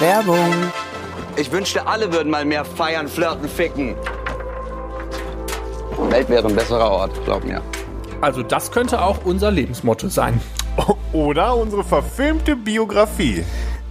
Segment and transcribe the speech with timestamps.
[0.00, 0.52] Werbung.
[1.36, 3.94] Ich wünschte, alle würden mal mehr feiern, flirten, ficken.
[6.10, 7.62] Welt wäre ein besserer Ort, glaub mir.
[8.20, 10.40] Also das könnte auch unser Lebensmotto sein.
[11.12, 13.44] Oder unsere verfilmte Biografie.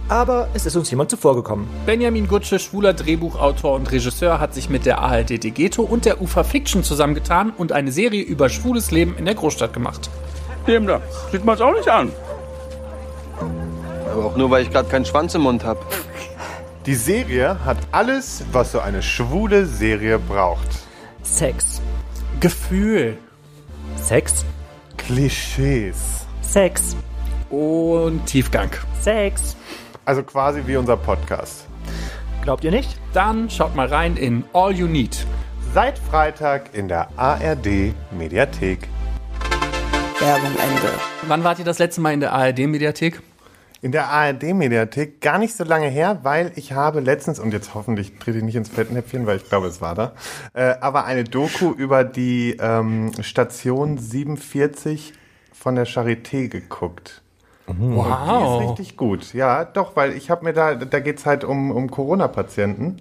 [0.08, 1.66] Aber es ist uns jemand zuvorgekommen.
[1.84, 6.44] Benjamin Gutsche, schwuler Drehbuchautor und Regisseur, hat sich mit der ARD Degeto und der UFA
[6.44, 10.08] Fiction zusammengetan und eine Serie über schwules Leben in der Großstadt gemacht.
[10.68, 11.00] Dem da.
[11.32, 12.12] Sieht man es auch nicht an.
[14.16, 15.80] Aber auch nur, weil ich gerade keinen Schwanz im Mund habe.
[16.86, 20.66] Die Serie hat alles, was so eine schwule Serie braucht.
[21.22, 21.82] Sex.
[22.40, 23.18] Gefühl
[23.96, 24.46] Sex.
[24.96, 26.24] Klischees.
[26.40, 26.96] Sex.
[27.50, 28.70] und Tiefgang.
[28.98, 29.54] Sex.
[30.06, 31.66] Also quasi wie unser Podcast.
[32.40, 32.96] Glaubt ihr nicht?
[33.12, 35.26] Dann schaut mal rein in All You Need.
[35.74, 38.88] Seit Freitag in der ARD Mediathek.
[40.20, 40.88] Werbung Ende.
[41.28, 43.20] Wann wart ihr das letzte Mal in der ARD-Mediathek?
[43.86, 48.18] In der ARD-Mediathek gar nicht so lange her, weil ich habe letztens, und jetzt hoffentlich
[48.18, 50.12] trete ich nicht ins Fettnäpfchen, weil ich glaube, es war da,
[50.54, 55.12] äh, aber eine Doku über die ähm, Station 47
[55.52, 57.22] von der Charité geguckt.
[57.68, 58.68] Die ist Wow.
[58.70, 62.98] richtig gut, ja, doch, weil ich habe mir da, da geht's halt um, um Corona-Patienten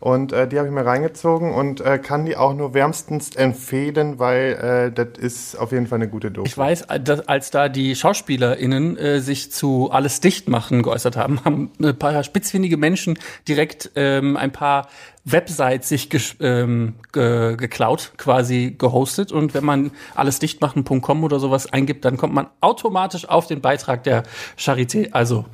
[0.00, 4.18] und äh, die habe ich mir reingezogen und äh, kann die auch nur wärmstens empfehlen,
[4.18, 6.46] weil äh, das ist auf jeden Fall eine gute Doku.
[6.46, 11.16] Ich weiß, äh, dass, als da die SchauspielerInnen äh, sich zu alles dicht machen geäußert
[11.16, 13.18] haben, haben ein paar spitzfindige Menschen
[13.48, 14.88] direkt ähm, ein paar
[15.24, 16.08] Websites sich
[16.40, 19.32] ähm, ge geklaut, quasi gehostet.
[19.32, 24.24] Und wenn man allesdichtmachen.com oder sowas eingibt, dann kommt man automatisch auf den Beitrag der
[24.58, 25.12] Charité.
[25.12, 25.46] Also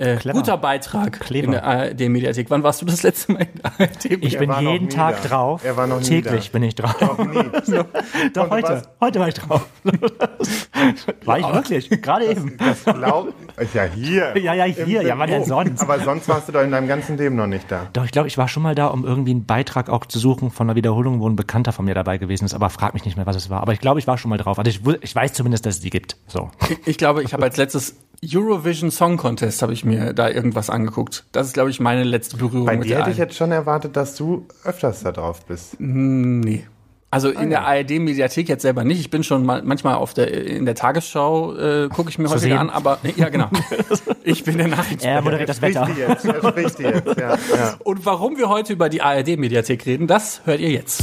[0.00, 1.44] äh, guter Beitrag Clever.
[1.44, 2.50] in der ARD-Mediathek.
[2.50, 4.24] Wann warst du das letzte Mal in der ARD-Mediathek?
[4.24, 5.28] Ich bin jeden Tag da.
[5.28, 5.64] drauf.
[5.64, 6.52] Er war noch nie Täglich da.
[6.52, 7.00] bin ich drauf.
[7.00, 7.44] Noch nie.
[8.34, 8.68] Doch, heute.
[8.68, 9.66] was- Heute war ich drauf.
[11.24, 11.90] war ich wirklich?
[12.02, 12.56] Gerade eben.
[12.58, 13.32] Das glaub,
[13.74, 14.34] ja, hier.
[14.40, 15.02] Ja, ja, hier.
[15.02, 15.48] Im Ja, wann denn Büro.
[15.64, 15.80] sonst?
[15.82, 17.86] Aber sonst warst du doch in deinem ganzen Leben noch nicht da.
[17.92, 20.50] Doch, ich glaube, ich war schon mal da, um irgendwie einen Beitrag auch zu suchen
[20.50, 23.16] von einer Wiederholung, wo ein Bekannter von mir dabei gewesen ist, aber frag mich nicht
[23.16, 23.60] mehr, was es war.
[23.60, 24.58] Aber ich glaube, ich war schon mal drauf.
[24.58, 26.16] Also ich, ich weiß zumindest, dass es die gibt.
[26.26, 26.50] So.
[26.86, 31.24] Ich glaube, ich habe als letztes Eurovision Song Contest habe ich mir da irgendwas angeguckt.
[31.32, 33.30] Das ist, glaube ich, meine letzte Berührung Bei mit dir der hätte ich ARD.
[33.30, 35.80] jetzt schon erwartet, dass du öfters da drauf bist.
[35.80, 36.66] Nee.
[37.12, 39.00] Also in der ARD-Mediathek jetzt selber nicht.
[39.00, 42.40] Ich bin schon mal manchmal auf der in der Tagesschau äh, gucke ich mir häufiger
[42.40, 42.58] sehen.
[42.58, 43.48] an, aber ja genau.
[44.22, 45.02] ich bin der Nachrichten.
[45.02, 45.90] Er moderiert das Spricht Wetter.
[45.98, 47.36] jetzt, er jetzt, ja.
[47.56, 47.74] ja.
[47.82, 51.02] Und warum wir heute über die ARD-Mediathek reden, das hört ihr jetzt.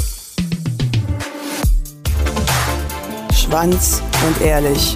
[3.34, 4.96] Schwanz und ehrlich.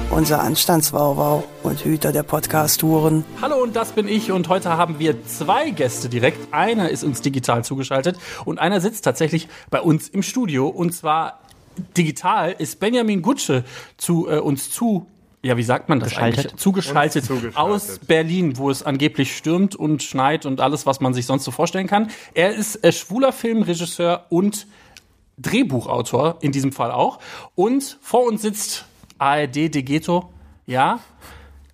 [0.11, 3.23] unser Anstandswauwau und Hüter der Podcast-Touren.
[3.41, 6.53] Hallo und das bin ich und heute haben wir zwei Gäste direkt.
[6.53, 11.39] Einer ist uns digital zugeschaltet und einer sitzt tatsächlich bei uns im Studio und zwar
[11.95, 13.63] digital ist Benjamin Gutsche
[13.95, 15.07] zu äh, uns zu
[15.43, 16.39] ja, wie sagt man das Geschaltet.
[16.39, 16.55] eigentlich?
[16.57, 17.57] Zugeschaltet, zugeschaltet.
[17.57, 21.51] aus Berlin, wo es angeblich stürmt und schneit und alles, was man sich sonst so
[21.51, 22.11] vorstellen kann.
[22.35, 24.67] Er ist äh, schwuler Filmregisseur und
[25.39, 27.17] Drehbuchautor, in diesem Fall auch.
[27.55, 28.85] Und vor uns sitzt
[29.21, 30.31] ARD Degeto,
[30.65, 30.99] ja,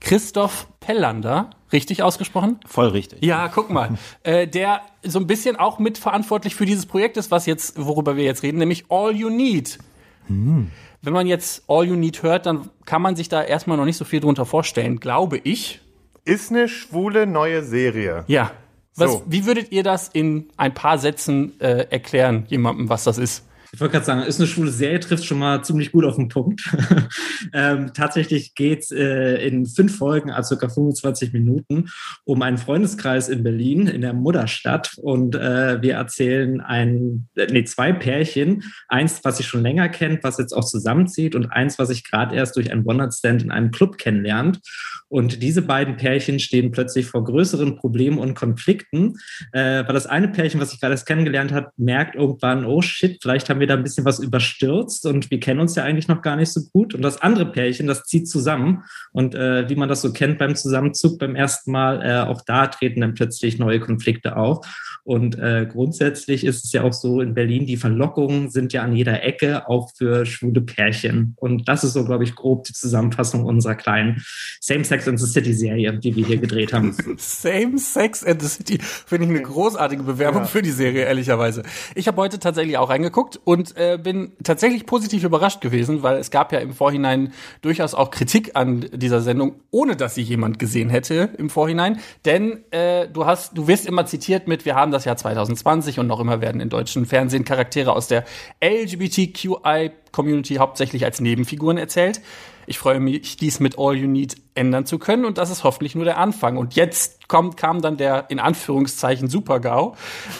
[0.02, 2.60] Christoph Pellander, richtig ausgesprochen?
[2.66, 3.24] Voll richtig.
[3.24, 7.46] Ja, guck mal, äh, der so ein bisschen auch mitverantwortlich für dieses Projekt ist, was
[7.46, 9.80] jetzt, worüber wir jetzt reden, nämlich All You Need.
[10.28, 13.96] Wenn man jetzt All You Need hört, dann kann man sich da erstmal noch nicht
[13.98, 15.80] so viel drunter vorstellen, glaube ich.
[16.26, 18.26] Ist eine schwule neue Serie.
[18.28, 18.52] Ja.
[18.96, 19.24] Was, So.
[19.26, 23.47] Wie würdet ihr das in ein paar Sätzen äh, erklären, jemandem, was das ist?
[23.78, 26.30] Ich wollte gerade sagen, ist eine schwule Serie, trifft schon mal ziemlich gut auf den
[26.30, 26.68] Punkt.
[27.54, 30.68] ähm, tatsächlich geht es äh, in fünf Folgen, also ca.
[30.68, 31.88] 25 Minuten,
[32.26, 34.98] um einen Freundeskreis in Berlin, in der Mutterstadt.
[34.98, 38.64] Und äh, wir erzählen ein, äh, nee, zwei Pärchen.
[38.88, 42.36] Eins, was sich schon länger kennt, was jetzt auch zusammenzieht, und eins, was sich gerade
[42.36, 44.60] erst durch einen One-Night-Stand in einem Club kennenlernt.
[45.08, 49.18] Und diese beiden Pärchen stehen plötzlich vor größeren Problemen und Konflikten,
[49.52, 53.20] äh, weil das eine Pärchen, was sich gerade erst kennengelernt hat, merkt irgendwann, oh shit,
[53.22, 56.22] vielleicht haben wir wieder ein bisschen was überstürzt und wir kennen uns ja eigentlich noch
[56.22, 56.94] gar nicht so gut.
[56.94, 58.84] Und das andere Pärchen, das zieht zusammen.
[59.12, 62.68] Und äh, wie man das so kennt beim Zusammenzug beim ersten Mal, äh, auch da
[62.68, 64.66] treten dann plötzlich neue Konflikte auf.
[65.04, 68.94] Und äh, grundsätzlich ist es ja auch so in Berlin, die Verlockungen sind ja an
[68.94, 71.34] jeder Ecke, auch für schwule Pärchen.
[71.38, 74.22] Und das ist so, glaube ich, grob die Zusammenfassung unserer kleinen
[74.60, 76.96] Same Sex in the City Serie, die wir hier gedreht haben.
[77.18, 80.48] Same Sex in the City finde ich eine großartige Bewerbung ja.
[80.48, 81.64] für die Serie, ehrlicherweise.
[81.96, 86.32] Ich habe heute tatsächlich auch reingeguckt und äh, bin tatsächlich positiv überrascht gewesen, weil es
[86.32, 90.90] gab ja im Vorhinein durchaus auch Kritik an dieser Sendung, ohne dass sie jemand gesehen
[90.90, 92.02] hätte im Vorhinein.
[92.26, 96.08] Denn äh, du hast, du wirst immer zitiert mit, wir haben das Jahr 2020 und
[96.08, 98.26] noch immer werden in deutschen Fernsehen Charaktere aus der
[98.62, 102.20] LGBTQI-Community hauptsächlich als Nebenfiguren erzählt.
[102.70, 105.96] Ich freue mich, dies mit All You Need ändern zu können und das ist hoffentlich
[105.96, 106.58] nur der Anfang.
[106.58, 109.96] Und jetzt kommt, kam dann der in Anführungszeichen Super-GAU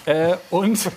[0.06, 0.78] äh, und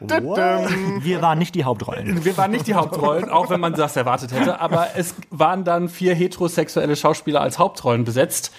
[0.00, 2.26] wir waren nicht die Hauptrollen.
[2.26, 5.88] Wir waren nicht die Hauptrollen, auch wenn man das erwartet hätte, aber es waren dann
[5.88, 8.52] vier heterosexuelle Schauspieler als Hauptrollen besetzt.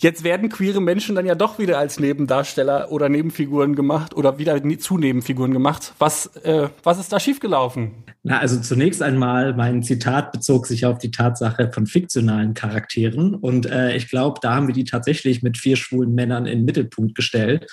[0.00, 4.62] Jetzt werden queere Menschen dann ja doch wieder als Nebendarsteller oder Nebenfiguren gemacht oder wieder
[4.78, 5.92] zu Nebenfiguren gemacht.
[5.98, 8.04] Was, äh, was ist da schiefgelaufen?
[8.22, 13.34] Na, also zunächst einmal, mein Zitat bezog sich auf die Tatsache von fiktionalen Charakteren.
[13.34, 16.64] Und äh, ich glaube, da haben wir die tatsächlich mit vier schwulen Männern in den
[16.64, 17.66] Mittelpunkt gestellt.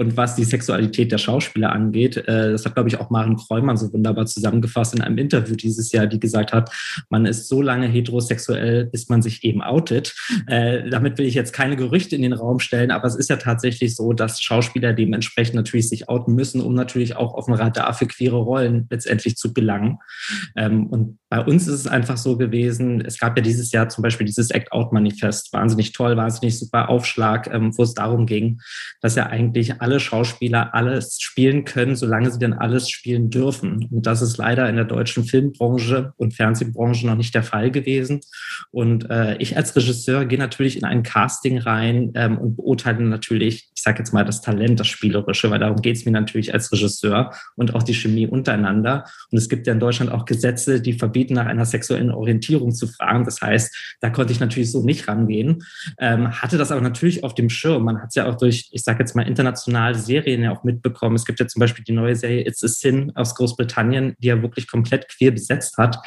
[0.00, 3.76] Und was die Sexualität der Schauspieler angeht, äh, das hat, glaube ich, auch Maren Kräumann
[3.76, 6.70] so wunderbar zusammengefasst in einem Interview dieses Jahr, die gesagt hat,
[7.10, 10.14] man ist so lange heterosexuell, bis man sich eben outet.
[10.46, 13.36] Äh, damit will ich jetzt keine Gerüchte in den Raum stellen, aber es ist ja
[13.36, 17.92] tatsächlich so, dass Schauspieler dementsprechend natürlich sich outen müssen, um natürlich auch auf dem Radar
[17.92, 19.98] für queere Rollen letztendlich zu gelangen.
[20.56, 24.00] Ähm, und bei uns ist es einfach so gewesen, es gab ja dieses Jahr zum
[24.00, 28.60] Beispiel dieses Act-Out-Manifest, wahnsinnig toll, wahnsinnig super Aufschlag, ähm, wo es darum ging,
[29.02, 33.88] dass ja eigentlich alle Schauspieler alles spielen können, solange sie denn alles spielen dürfen.
[33.90, 38.20] Und das ist leider in der deutschen Filmbranche und Fernsehbranche noch nicht der Fall gewesen.
[38.70, 43.70] Und äh, ich als Regisseur gehe natürlich in ein Casting rein ähm, und beurteile natürlich,
[43.74, 46.70] ich sage jetzt mal, das Talent, das Spielerische, weil darum geht es mir natürlich als
[46.70, 49.04] Regisseur und auch die Chemie untereinander.
[49.30, 52.86] Und es gibt ja in Deutschland auch Gesetze, die verbieten, nach einer sexuellen Orientierung zu
[52.86, 53.24] fragen.
[53.24, 55.64] Das heißt, da konnte ich natürlich so nicht rangehen,
[55.98, 57.84] ähm, hatte das aber natürlich auf dem Schirm.
[57.84, 59.26] Man hat es ja auch durch, ich sage jetzt mal,
[59.70, 61.16] internationale Serien ja auch mitbekommen.
[61.16, 64.42] Es gibt ja zum Beispiel die neue Serie It's a Sin aus Großbritannien, die ja
[64.42, 65.98] wirklich komplett queer besetzt hat.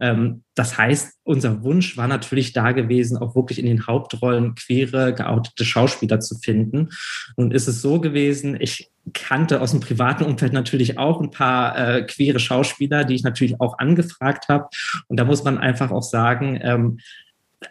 [0.00, 5.14] Ähm, das heißt, unser Wunsch war natürlich da gewesen, auch wirklich in den Hauptrollen queere,
[5.14, 6.90] geoutete Schauspieler zu finden.
[7.36, 11.76] Und ist es so gewesen, ich kannte aus dem privaten Umfeld natürlich auch ein paar
[11.76, 14.68] äh, queere Schauspieler, die ich natürlich auch angefragt habe.
[15.08, 16.98] Und da muss man einfach auch sagen, ähm,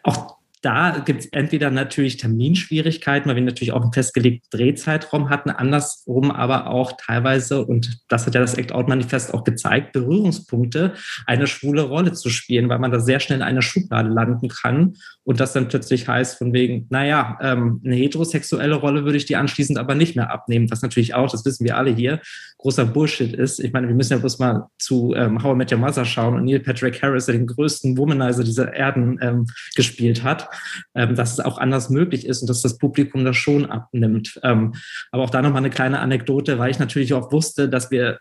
[0.03, 5.49] auch da gibt es entweder natürlich Terminschwierigkeiten, weil wir natürlich auch einen festgelegten Drehzeitraum hatten,
[5.49, 10.93] andersrum aber auch teilweise, und das hat ja das Act-Out-Manifest auch gezeigt, Berührungspunkte,
[11.25, 14.93] eine schwule Rolle zu spielen, weil man da sehr schnell in einer Schublade landen kann.
[15.25, 19.35] Und das dann plötzlich heißt von wegen, naja, ähm, eine heterosexuelle Rolle würde ich die
[19.35, 22.21] anschließend aber nicht mehr abnehmen, was natürlich auch, das wissen wir alle hier,
[22.63, 23.59] großer Bullshit ist.
[23.59, 26.35] Ich meine, wir müssen ja bloß mal zu ähm, How I Met Your Mother schauen
[26.35, 30.49] und Neil Patrick Harris, der den größten Womanizer dieser Erden ähm, gespielt hat,
[30.95, 34.39] ähm, dass es auch anders möglich ist und dass das Publikum das schon abnimmt.
[34.43, 34.73] Ähm,
[35.11, 38.19] aber auch da nochmal eine kleine Anekdote, weil ich natürlich auch wusste, dass wir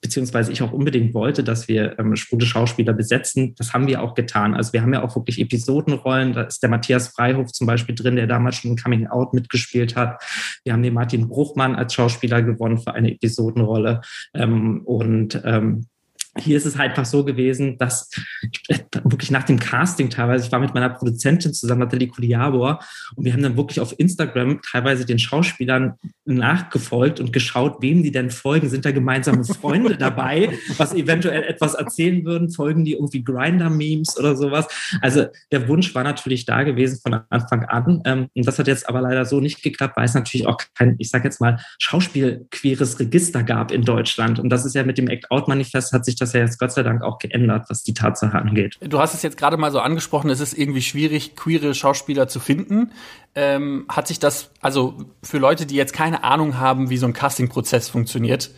[0.00, 3.54] beziehungsweise ich auch unbedingt wollte, dass wir ähm, schwule Schauspieler besetzen.
[3.56, 4.54] Das haben wir auch getan.
[4.54, 6.32] Also wir haben ja auch wirklich Episodenrollen.
[6.32, 9.96] Da ist der Matthias Freihof zum Beispiel drin, der damals schon in Coming Out mitgespielt
[9.96, 10.22] hat.
[10.64, 14.00] Wir haben den Martin Bruchmann als Schauspieler gewonnen für eine Episodenrolle.
[14.34, 15.86] Ähm, und ähm,
[16.38, 18.10] hier ist es halt einfach so gewesen, dass
[19.04, 22.80] wirklich nach dem Casting teilweise, ich war mit meiner Produzentin zusammen, Nathalie Kuliabor,
[23.16, 25.94] und wir haben dann wirklich auf Instagram teilweise den Schauspielern
[26.24, 28.68] nachgefolgt und geschaut, wem die denn folgen.
[28.68, 32.50] Sind da gemeinsame Freunde dabei, was eventuell etwas erzählen würden?
[32.50, 34.68] Folgen die irgendwie Grinder-Memes oder sowas?
[35.00, 38.02] Also der Wunsch war natürlich da gewesen von Anfang an.
[38.04, 40.94] Ähm, und das hat jetzt aber leider so nicht geklappt, weil es natürlich auch kein,
[40.98, 44.38] ich sage jetzt mal, schauspielqueeres Register gab in Deutschland.
[44.38, 47.02] Und das ist ja mit dem Act-Out-Manifest hat sich das ja jetzt Gott sei Dank
[47.02, 48.78] auch geändert, was die Tatsache angeht.
[48.80, 52.40] Du hast es jetzt gerade mal so angesprochen, es ist irgendwie schwierig, queere Schauspieler zu
[52.40, 52.92] finden.
[53.34, 57.12] Ähm, hat sich das, also für Leute, die jetzt keine Ahnung haben, wie so ein
[57.12, 58.50] Castingprozess funktioniert,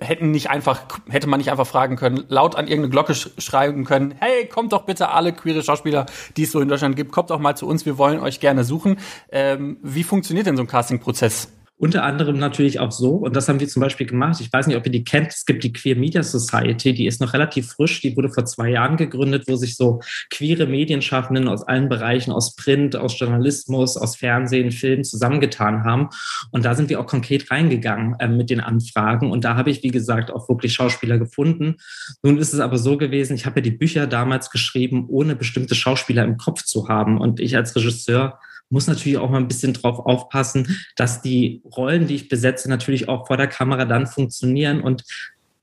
[0.00, 3.84] hätten nicht einfach, hätte man nicht einfach fragen können, laut an irgendeine Glocke sch schreiben
[3.84, 7.30] können, hey, kommt doch bitte alle queere Schauspieler, die es so in Deutschland gibt, kommt
[7.30, 8.98] doch mal zu uns, wir wollen euch gerne suchen.
[9.30, 11.48] Ähm, wie funktioniert denn so ein Castingprozess?
[11.78, 14.78] Unter anderem natürlich auch so, und das haben wir zum Beispiel gemacht, ich weiß nicht,
[14.78, 18.00] ob ihr die kennt, es gibt die Queer Media Society, die ist noch relativ frisch,
[18.00, 22.56] die wurde vor zwei Jahren gegründet, wo sich so queere Medienschaffenden aus allen Bereichen, aus
[22.56, 26.08] Print, aus Journalismus, aus Fernsehen, Film zusammengetan haben.
[26.50, 29.30] Und da sind wir auch konkret reingegangen äh, mit den Anfragen.
[29.30, 31.76] Und da habe ich, wie gesagt, auch wirklich Schauspieler gefunden.
[32.22, 35.74] Nun ist es aber so gewesen, ich habe ja die Bücher damals geschrieben, ohne bestimmte
[35.74, 37.20] Schauspieler im Kopf zu haben.
[37.20, 42.06] Und ich als Regisseur muss natürlich auch mal ein bisschen drauf aufpassen, dass die Rollen,
[42.06, 45.04] die ich besetze, natürlich auch vor der Kamera dann funktionieren und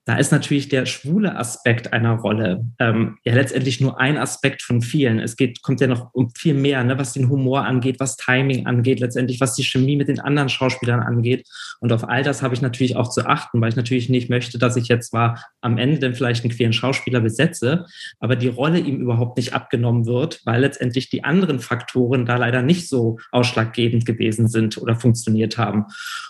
[0.05, 4.81] da ist natürlich der schwule Aspekt einer Rolle ähm, ja letztendlich nur ein Aspekt von
[4.81, 5.19] vielen.
[5.19, 8.65] Es geht, kommt ja noch um viel mehr, ne, was den Humor angeht, was Timing
[8.65, 11.47] angeht, letztendlich was die Chemie mit den anderen Schauspielern angeht.
[11.79, 14.59] Und auf all das habe ich natürlich auch zu achten, weil ich natürlich nicht möchte,
[14.59, 17.85] dass ich jetzt zwar am Ende dann vielleicht einen queeren Schauspieler besetze,
[18.19, 22.61] aber die Rolle ihm überhaupt nicht abgenommen wird, weil letztendlich die anderen Faktoren da leider
[22.61, 25.85] nicht so ausschlaggebend gewesen sind oder funktioniert haben.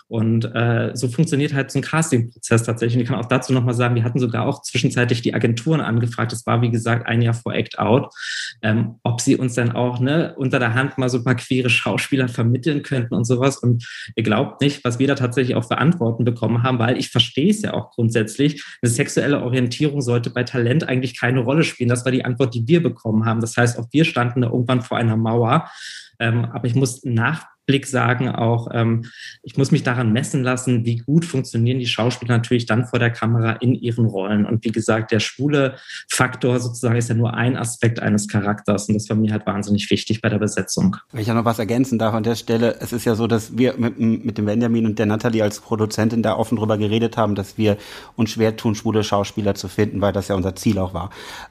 [0.06, 2.96] Und äh, so funktioniert halt so ein Casting-Prozess tatsächlich.
[2.96, 5.80] Und ich kann auch dazu noch nochmal sagen, wir hatten sogar auch zwischenzeitlich die Agenturen
[5.80, 6.32] angefragt.
[6.32, 8.12] Das war, wie gesagt, ein Jahr vor Act Out,
[8.62, 11.70] ähm, ob sie uns dann auch ne, unter der Hand mal so ein paar queere
[11.70, 13.56] Schauspieler vermitteln könnten und sowas.
[13.56, 17.08] Und ihr glaubt nicht, was wir da tatsächlich auch für Antworten bekommen haben, weil ich
[17.08, 18.62] verstehe es ja auch grundsätzlich.
[18.82, 21.88] Eine sexuelle Orientierung sollte bei Talent eigentlich keine Rolle spielen.
[21.88, 23.40] Das war die Antwort, die wir bekommen haben.
[23.40, 25.70] Das heißt, auch wir standen da irgendwann vor einer Mauer.
[26.20, 29.06] Ähm, aber ich muss nach Blick sagen auch, ähm,
[29.42, 33.10] ich muss mich daran messen lassen, wie gut funktionieren die Schauspieler natürlich dann vor der
[33.10, 34.46] Kamera in ihren Rollen.
[34.46, 35.76] Und wie gesagt, der schwule
[36.10, 38.88] Faktor sozusagen ist ja nur ein Aspekt eines Charakters.
[38.88, 40.96] Und das war mir halt wahnsinnig wichtig bei der Besetzung.
[41.12, 43.56] Wenn ich ja noch was ergänzen darf an der Stelle, es ist ja so, dass
[43.56, 47.34] wir mit, mit dem Benjamin und der Nathalie als Produzentin da offen drüber geredet haben,
[47.34, 47.76] dass wir
[48.16, 51.10] uns schwer tun, schwule Schauspieler zu finden, weil das ja unser Ziel auch war.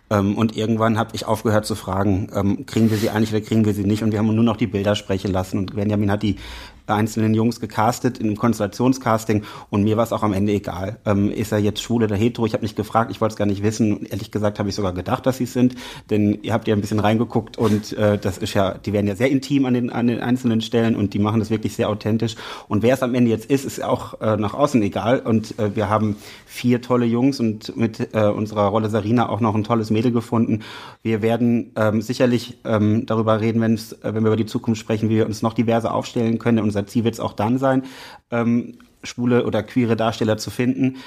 [0.10, 3.66] Ähm, und irgendwann habe ich aufgehört zu fragen, ähm, kriegen wir sie eigentlich oder kriegen
[3.66, 4.04] wir sie nicht?
[4.04, 5.58] Und wir haben nur noch die Bilder sprechen lassen.
[5.58, 6.38] Und Benjamin hat die
[6.88, 10.98] einzelnen Jungs gecastet in einem Konstellationscasting und mir war es auch am Ende egal.
[11.06, 12.46] Ähm, ist er jetzt schwul oder hetero?
[12.46, 14.06] Ich habe nicht gefragt, ich wollte es gar nicht wissen.
[14.06, 15.76] Ehrlich gesagt habe ich sogar gedacht, dass sie es sind,
[16.10, 19.16] denn ihr habt ja ein bisschen reingeguckt und äh, das ist ja, die werden ja
[19.16, 22.36] sehr intim an den, an den einzelnen Stellen und die machen das wirklich sehr authentisch.
[22.68, 25.20] Und wer es am Ende jetzt ist, ist auch äh, nach außen egal.
[25.20, 29.56] Und äh, wir haben vier tolle Jungs und mit äh, unserer Rolle Sarina auch noch
[29.56, 30.62] ein tolles Mädel gefunden.
[31.02, 35.18] Wir werden ähm, sicherlich ähm, darüber reden, äh, wenn wir über die Zukunft sprechen, wie
[35.18, 36.60] wir uns noch diverser aufstellen können.
[36.74, 37.84] Unser Ziel wird es auch dann sein,
[38.32, 40.98] ähm, schwule oder queere Darsteller zu finden.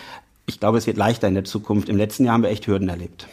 [0.47, 1.89] Ich glaube, es wird leichter in der Zukunft.
[1.89, 3.27] Im letzten Jahr haben wir echt Hürden erlebt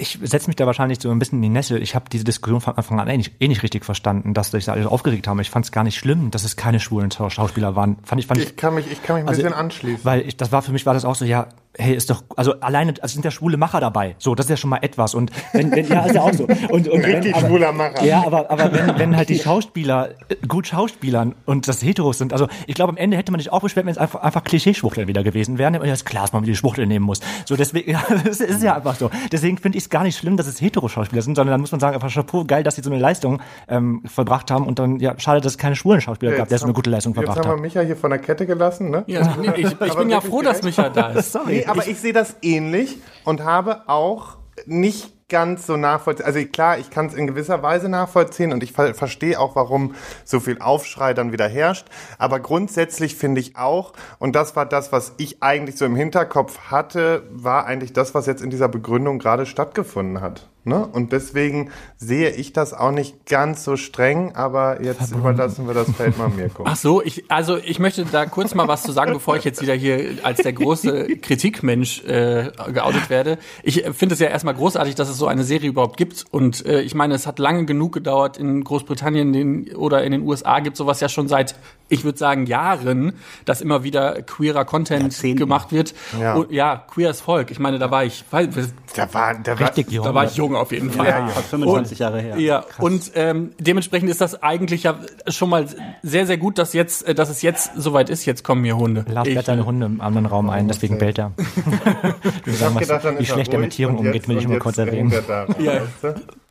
[0.00, 1.78] ich setze mich da wahrscheinlich so ein bisschen in die Nässe.
[1.78, 4.64] Ich habe diese Diskussion von Anfang an eh nicht, eh nicht richtig verstanden, dass sich
[4.64, 5.38] da alle aufgeregt haben.
[5.40, 7.98] Ich fand es gar nicht schlimm, dass es keine schwulen Schauspieler waren.
[8.02, 10.04] Fand ich, fand ich, ich kann mich, ich kann mich ein also, bisschen anschließen.
[10.04, 11.48] Weil ich, das war für mich war das auch so, ja,
[11.78, 14.16] hey, ist doch, also alleine, also sind ja schwule Macher dabei.
[14.18, 15.14] So, das ist ja schon mal etwas.
[15.14, 16.44] Und wenn, wenn ja, ist ja auch so.
[16.68, 18.04] Und, und Richtig wenn, aber, schwuler Macher.
[18.04, 22.32] Ja, aber, aber wenn, wenn halt die Schauspieler äh, gut Schauspielern und das Heteros sind,
[22.32, 25.06] also ich glaube, am Ende hätte man sich auch beschwert, wenn es einfach, einfach Klischeeschwuchteln
[25.06, 25.76] wieder gewesen wären.
[25.76, 27.20] Und ja, ist klar, dass man wieder die Schwuchtel nehmen muss.
[27.44, 29.10] So, deswegen, ja, das ist ja einfach so.
[29.30, 31.80] Deswegen finde ich es gar nicht schlimm, dass es Hetero-Schauspieler sind, sondern dann muss man
[31.80, 35.14] sagen, einfach Chapeau, geil, dass sie so eine Leistung ähm, vollbracht haben und dann, ja,
[35.18, 37.44] schade, dass es keine schwulen Schauspieler ja, gab, der so eine gute Leistung verbracht hat.
[37.44, 39.04] Jetzt haben wir Micha hier von der Kette gelassen, ne?
[39.06, 41.32] Ja, nee, ich, ich bin ja froh, dass Micha da ist.
[41.40, 41.59] Sorry.
[41.60, 44.36] Nee, aber ich, ich sehe das ähnlich und habe auch
[44.66, 46.26] nicht ganz so nachvollziehen.
[46.26, 49.94] Also klar, ich kann es in gewisser Weise nachvollziehen und ich ver verstehe auch, warum
[50.24, 51.86] so viel Aufschrei dann wieder herrscht.
[52.18, 56.58] Aber grundsätzlich finde ich auch, und das war das, was ich eigentlich so im Hinterkopf
[56.70, 60.50] hatte, war eigentlich das, was jetzt in dieser Begründung gerade stattgefunden hat.
[60.62, 60.86] Ne?
[60.86, 65.20] Und deswegen sehe ich das auch nicht ganz so streng, aber jetzt Verbunden.
[65.20, 66.66] überlassen wir das Feld mal mir gucken.
[66.68, 69.62] Ach so, ich, also ich möchte da kurz mal was zu sagen, bevor ich jetzt
[69.62, 73.38] wieder hier als der große Kritikmensch äh, geoutet werde.
[73.62, 76.26] Ich finde es ja erstmal großartig, dass es so eine Serie überhaupt gibt.
[76.30, 78.36] Und äh, ich meine, es hat lange genug gedauert.
[78.36, 81.54] In Großbritannien den, oder in den USA gibt sowas ja schon seit,
[81.88, 83.14] ich würde sagen, Jahren,
[83.46, 85.94] dass immer wieder queerer Content gemacht wird.
[86.20, 86.34] Ja.
[86.34, 87.50] Und, ja, queeres Volk.
[87.50, 88.50] Ich meine, da war ich, weil,
[88.94, 90.04] da war, da Richtig war, jung.
[90.04, 91.06] Da war ich jung jung auf jeden Fall.
[91.06, 91.28] Ja, ja.
[91.28, 92.38] Fast 25 und, Jahre her.
[92.38, 92.84] Ja, Krass.
[92.84, 95.66] und ähm, dementsprechend ist das eigentlich ja schon mal
[96.02, 98.24] sehr, sehr gut, dass jetzt, äh, dass es jetzt soweit ist.
[98.24, 99.04] Jetzt kommen hier Hunde.
[99.08, 101.32] Lars blättert deine Hunde im anderen Raum ein, deswegen bellt er.
[102.44, 105.12] du was, wie schlecht er mit Tieren umgeht, will ich mal kurz erwähnen.
[105.58, 105.82] Ja.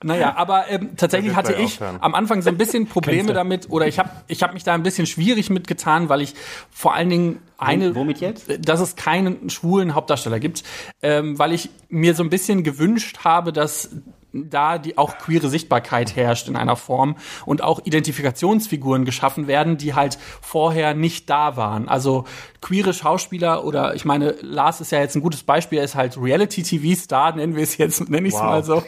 [0.01, 3.99] Naja, aber ähm, tatsächlich hatte ich am Anfang so ein bisschen Probleme damit oder ich
[3.99, 6.35] habe ich hab mich da ein bisschen schwierig mitgetan, weil ich
[6.71, 8.47] vor allen Dingen eine, womit jetzt?
[8.65, 10.63] dass es keinen schwulen Hauptdarsteller gibt,
[11.01, 13.89] ähm, weil ich mir so ein bisschen gewünscht habe, dass
[14.33, 19.93] da die auch queere Sichtbarkeit herrscht in einer Form und auch Identifikationsfiguren geschaffen werden, die
[19.93, 21.89] halt vorher nicht da waren.
[21.89, 22.25] Also
[22.61, 26.17] queere Schauspieler oder ich meine, Lars ist ja jetzt ein gutes Beispiel, er ist halt
[26.21, 28.83] Reality-TV-Star, nennen wir es jetzt, nenne ich es mal so.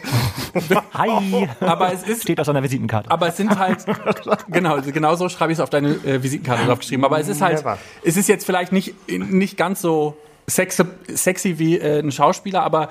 [0.94, 1.48] Hi.
[1.60, 3.10] Aber es ist Steht auf seiner Visitenkarte.
[3.10, 3.84] aber es sind halt,
[4.48, 7.04] genau, genau so schreibe ich es auf deine äh, Visitenkarte draufgeschrieben.
[7.04, 7.78] Aber es ist halt, Never.
[8.04, 12.88] es ist jetzt vielleicht nicht, nicht ganz so sexy, sexy wie äh, ein Schauspieler, aber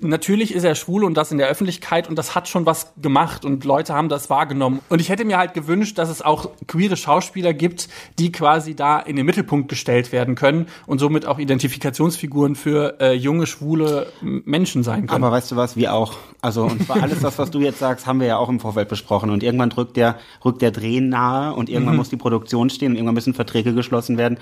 [0.00, 3.44] natürlich ist er schwul und das in der Öffentlichkeit und das hat schon was gemacht
[3.44, 4.80] und Leute haben das wahrgenommen.
[4.88, 8.98] Und ich hätte mir halt gewünscht, dass es auch queere Schauspieler gibt, die quasi da
[8.98, 14.82] in den Mittelpunkt gestellt werden können und somit auch Identifikationsfiguren für äh, junge, schwule Menschen
[14.82, 15.24] sein können.
[15.24, 16.14] Aber weißt du was, wir auch.
[16.40, 18.88] Also, und zwar alles das, was du jetzt sagst, haben wir ja auch im Vorfeld
[18.88, 19.30] besprochen.
[19.30, 22.96] Und irgendwann drückt der, rückt der Dreh nahe und irgendwann muss die Produktion stehen und
[22.96, 24.38] irgendwann müssen Verträge geschlossen werden.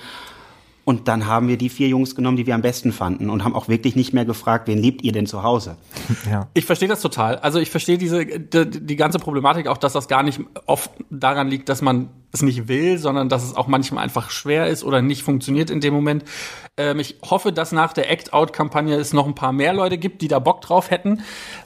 [0.85, 3.55] Und dann haben wir die vier Jungs genommen, die wir am besten fanden und haben
[3.55, 5.77] auch wirklich nicht mehr gefragt, wen liebt ihr denn zu Hause?
[6.29, 6.47] Ja.
[6.53, 7.37] Ich verstehe das total.
[7.37, 11.49] Also ich verstehe diese die, die ganze Problematik auch, dass das gar nicht oft daran
[11.49, 15.03] liegt, dass man es nicht will, sondern dass es auch manchmal einfach schwer ist oder
[15.03, 16.23] nicht funktioniert in dem Moment.
[16.77, 20.27] Ähm, ich hoffe, dass nach der Act-Out-Kampagne es noch ein paar mehr Leute gibt, die
[20.27, 21.21] da Bock drauf hätten.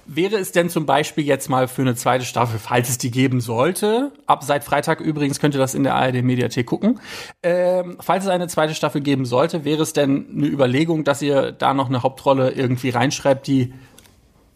[0.06, 3.40] Wäre es denn zum Beispiel jetzt mal für eine zweite Staffel, falls es die geben
[3.40, 7.00] sollte, ab seit Freitag übrigens könnt ihr das in der ARD-Mediathek gucken,
[7.44, 11.54] ähm, falls es eine zweite Staffel geben sollte, wäre es denn eine Überlegung, dass ihr
[11.54, 13.74] da noch eine Hauptrolle irgendwie reinschreibt, die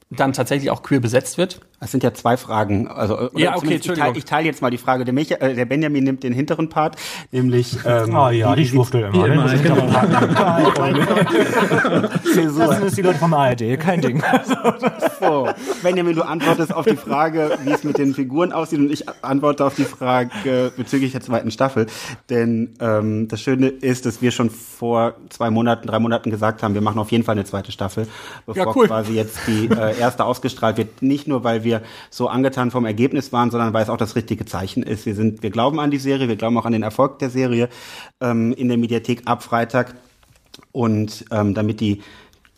[0.10, 1.62] dann tatsächlich auch queer besetzt wird?
[1.82, 2.88] Das sind ja zwei Fragen.
[2.88, 5.04] Also, Ja, okay, ich teile ich teile jetzt mal die Frage.
[5.04, 6.96] Der, Micha, äh, der Benjamin nimmt den hinteren Part,
[7.32, 9.26] nämlich ähm, Oh ja, die schwuchtel immer.
[9.26, 9.58] immer, ne?
[12.34, 12.68] Zäsur.
[12.68, 14.22] Das sind jetzt die Leute vom ARD, kein Ding.
[15.20, 15.50] So,
[15.82, 19.66] Benjamin, du antwortest auf die Frage, wie es mit den Figuren aussieht und ich antworte
[19.66, 21.88] auf die Frage bezüglich der zweiten Staffel.
[22.30, 26.76] Denn ähm, das Schöne ist, dass wir schon vor zwei Monaten, drei Monaten gesagt haben,
[26.76, 28.08] wir machen auf jeden Fall eine zweite Staffel,
[28.46, 28.86] bevor Ja, cool.
[28.88, 31.02] quasi jetzt die äh, erste ausgestrahlt wird.
[31.02, 31.71] Nicht nur, weil wir
[32.10, 35.06] so angetan vom Ergebnis waren, sondern weil es auch das richtige Zeichen ist.
[35.06, 37.70] Wir sind, wir glauben an die Serie, wir glauben auch an den Erfolg der Serie
[38.20, 39.96] ähm, in der Mediathek ab Freitag.
[40.74, 42.02] Und ähm, damit die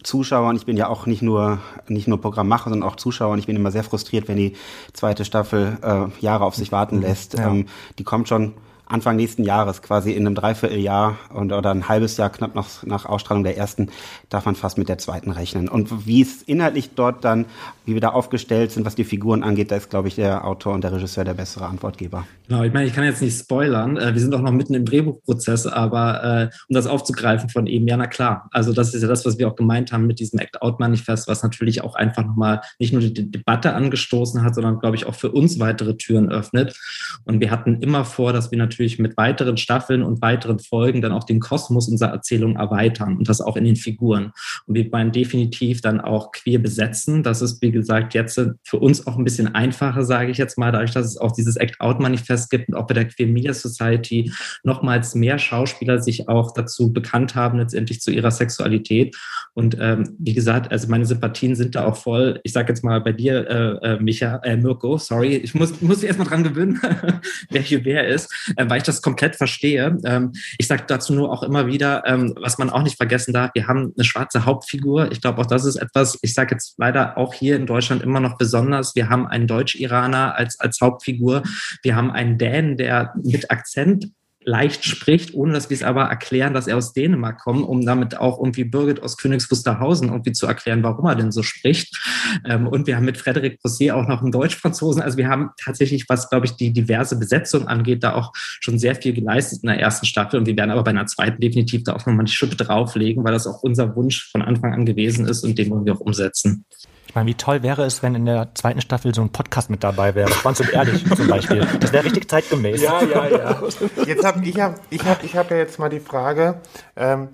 [0.03, 3.39] Zuschauer, und ich bin ja auch nicht nur, nicht nur Programmmacher, sondern auch Zuschauer, und
[3.39, 4.53] ich bin immer sehr frustriert, wenn die
[4.93, 7.37] zweite Staffel äh, Jahre auf sich warten lässt.
[7.37, 7.49] Ja.
[7.49, 7.67] Ähm,
[7.99, 8.53] die kommt schon
[8.85, 13.05] Anfang nächsten Jahres, quasi in einem Dreivierteljahr und, oder ein halbes Jahr knapp nach, nach
[13.05, 13.89] Ausstrahlung der ersten,
[14.29, 15.69] darf man fast mit der zweiten rechnen.
[15.69, 17.45] Und wie es inhaltlich dort dann,
[17.85, 20.73] wie wir da aufgestellt sind, was die Figuren angeht, da ist, glaube ich, der Autor
[20.73, 22.25] und der Regisseur der bessere Antwortgeber.
[22.47, 23.97] Genau, ich meine, ich kann jetzt nicht spoilern.
[23.97, 27.87] Äh, wir sind auch noch mitten im Drehbuchprozess, aber äh, um das aufzugreifen von eben,
[27.87, 28.49] ja, na klar.
[28.51, 31.83] Also das ist ja das, was wir auch gemeint haben mit diesem Act-Out-Manifest, was natürlich
[31.83, 35.31] auch einfach nochmal nicht nur die De- Debatte angestoßen hat, sondern, glaube ich, auch für
[35.31, 36.77] uns weitere Türen öffnet.
[37.25, 41.11] Und wir hatten immer vor, dass wir natürlich mit weiteren Staffeln und weiteren Folgen dann
[41.11, 44.31] auch den Kosmos unserer Erzählung erweitern und das auch in den Figuren.
[44.65, 47.23] Und wir wollen definitiv dann auch queer besetzen.
[47.23, 50.71] Das ist, wie gesagt, jetzt für uns auch ein bisschen einfacher, sage ich jetzt mal,
[50.71, 54.31] dadurch, dass es auch dieses Act-Out-Manifest gibt und auch bei der Queer Media Society
[54.63, 59.15] nochmals mehr Schauspieler sich auch dazu bekannt haben, letztendlich zu ihrer Sexualität.
[59.53, 62.39] Und ähm, wie gesagt, also meine Sympathien sind da auch voll.
[62.43, 65.97] Ich sage jetzt mal bei dir, äh, äh, Micha, äh, Mirko, sorry, ich muss, muss
[65.97, 66.79] mich erstmal dran gewöhnen,
[67.49, 68.33] wer hier wer ist,
[68.63, 69.97] äh, weil ich das komplett verstehe.
[70.05, 73.51] Ähm, ich sage dazu nur auch immer wieder, ähm, was man auch nicht vergessen darf,
[73.53, 75.11] wir haben eine schwarze Hauptfigur.
[75.11, 78.19] Ich glaube, auch das ist etwas, ich sage jetzt leider auch hier in Deutschland immer
[78.19, 78.95] noch besonders.
[78.95, 81.43] Wir haben einen Deutsch-Iraner als, als Hauptfigur.
[81.81, 84.07] Wir haben einen Dänen, der mit Akzent
[84.45, 88.17] leicht spricht, ohne dass wir es aber erklären, dass er aus Dänemark kommt, um damit
[88.17, 91.95] auch irgendwie Birgit aus Königs Wusterhausen irgendwie zu erklären, warum er denn so spricht.
[92.45, 95.01] Ähm, und wir haben mit Frederic Posset auch noch einen Deutsch-Franzosen.
[95.01, 98.95] Also wir haben tatsächlich, was glaube ich die diverse Besetzung angeht, da auch schon sehr
[98.95, 100.39] viel geleistet in der ersten Staffel.
[100.39, 103.33] Und wir werden aber bei einer zweiten definitiv da auch nochmal die Schippe drauflegen, weil
[103.33, 106.65] das auch unser Wunsch von Anfang an gewesen ist und den wollen wir auch umsetzen.
[107.07, 109.83] Ich meine, wie toll wäre es, wenn in der zweiten Staffel so ein Podcast mit
[109.83, 110.31] dabei wäre?
[110.31, 111.67] Spannend und ehrlich zum Beispiel.
[111.79, 112.81] Das wäre richtig zeitgemäß.
[112.81, 113.63] ja, ja.
[114.05, 116.61] Jetzt habe ich ja, ich habe, ich habe ja jetzt mal die Frage.
[116.95, 117.29] Ähm,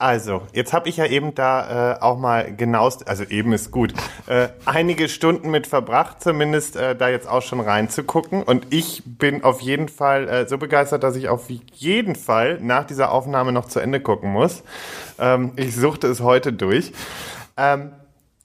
[0.00, 3.92] also, jetzt habe ich ja eben da äh, auch mal genauest, also eben ist gut,
[4.28, 8.44] äh, einige Stunden mit verbracht, zumindest äh, da jetzt auch schon reinzugucken.
[8.44, 12.84] Und ich bin auf jeden Fall äh, so begeistert, dass ich auf jeden Fall nach
[12.84, 14.62] dieser Aufnahme noch zu Ende gucken muss.
[15.18, 16.92] Ähm, ich suchte es heute durch.
[17.56, 17.90] Ähm,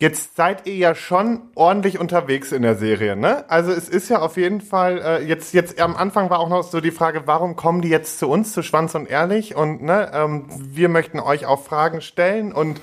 [0.03, 3.45] Jetzt seid ihr ja schon ordentlich unterwegs in der Serie, ne?
[3.49, 6.63] Also es ist ja auf jeden Fall, äh, jetzt, jetzt am Anfang war auch noch
[6.63, 9.55] so die Frage, warum kommen die jetzt zu uns, zu Schwanz und Ehrlich?
[9.55, 12.51] Und ne, ähm, wir möchten euch auch Fragen stellen.
[12.51, 12.81] Und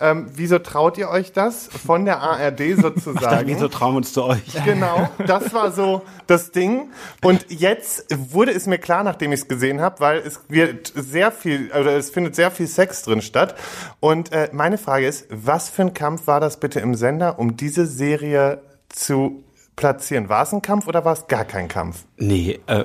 [0.00, 1.66] ähm, wieso traut ihr euch das?
[1.66, 3.48] Von der ARD sozusagen.
[3.48, 4.64] Wieso trauen wir uns zu euch?
[4.64, 6.90] Genau, das war so das Ding.
[7.22, 11.32] Und jetzt wurde es mir klar, nachdem ich es gesehen habe, weil es wird sehr
[11.32, 13.56] viel, oder es findet sehr viel Sex drin statt.
[14.00, 17.56] Und äh, meine Frage ist, was für ein Kampf war das bitte im Sender, um
[17.56, 19.42] diese Serie zu
[19.76, 20.28] platzieren.
[20.28, 22.04] War es ein Kampf oder war es gar kein Kampf?
[22.16, 22.84] Nee, äh,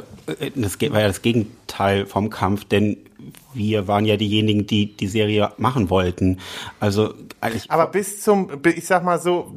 [0.56, 2.98] das war ja das Gegenteil vom Kampf, denn
[3.54, 6.40] wir waren ja diejenigen, die die Serie machen wollten.
[6.80, 7.70] Also eigentlich.
[7.70, 9.54] Aber bis zum, ich sag mal so,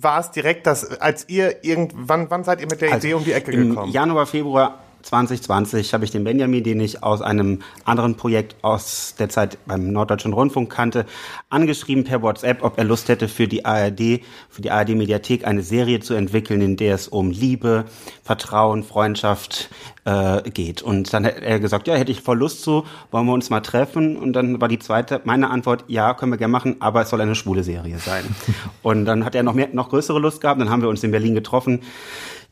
[0.00, 3.24] war es direkt, dass als ihr irgendwann, wann seid ihr mit der also Idee um
[3.24, 3.92] die Ecke im gekommen?
[3.92, 9.28] Januar, Februar 2020 habe ich den Benjamin, den ich aus einem anderen Projekt aus der
[9.28, 11.06] Zeit beim Norddeutschen Rundfunk kannte,
[11.48, 15.62] angeschrieben per WhatsApp, ob er Lust hätte für die ARD, für die ARD Mediathek eine
[15.62, 17.86] Serie zu entwickeln, in der es um Liebe,
[18.22, 19.70] Vertrauen, Freundschaft
[20.04, 20.82] äh, geht.
[20.82, 23.60] Und dann hat er gesagt, ja, hätte ich voll Lust zu, wollen wir uns mal
[23.60, 24.16] treffen?
[24.16, 27.20] Und dann war die zweite, meine Antwort, ja, können wir gerne machen, aber es soll
[27.22, 28.24] eine schwule Serie sein.
[28.82, 31.10] und dann hat er noch mehr, noch größere Lust gehabt, dann haben wir uns in
[31.10, 31.80] Berlin getroffen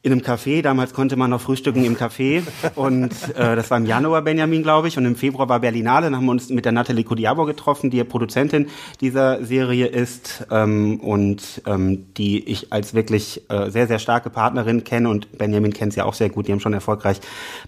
[0.03, 0.63] in einem Café.
[0.63, 2.43] Damals konnte man noch frühstücken im Café.
[2.77, 4.97] Und äh, das war im Januar, Benjamin, glaube ich.
[4.97, 6.07] Und im Februar war Berlinale.
[6.07, 8.69] Dann haben wir uns mit der Nathalie Kodiabo getroffen, die Produzentin
[9.01, 14.85] dieser Serie ist ähm, und ähm, die ich als wirklich äh, sehr, sehr starke Partnerin
[14.85, 15.09] kenne.
[15.09, 16.47] Und Benjamin kennt sie auch sehr gut.
[16.47, 17.21] Die haben schon erfolgreich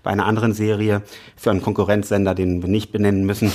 [0.03, 1.03] bei einer anderen Serie
[1.37, 3.53] für einen Konkurrenzsender, den wir nicht benennen müssen,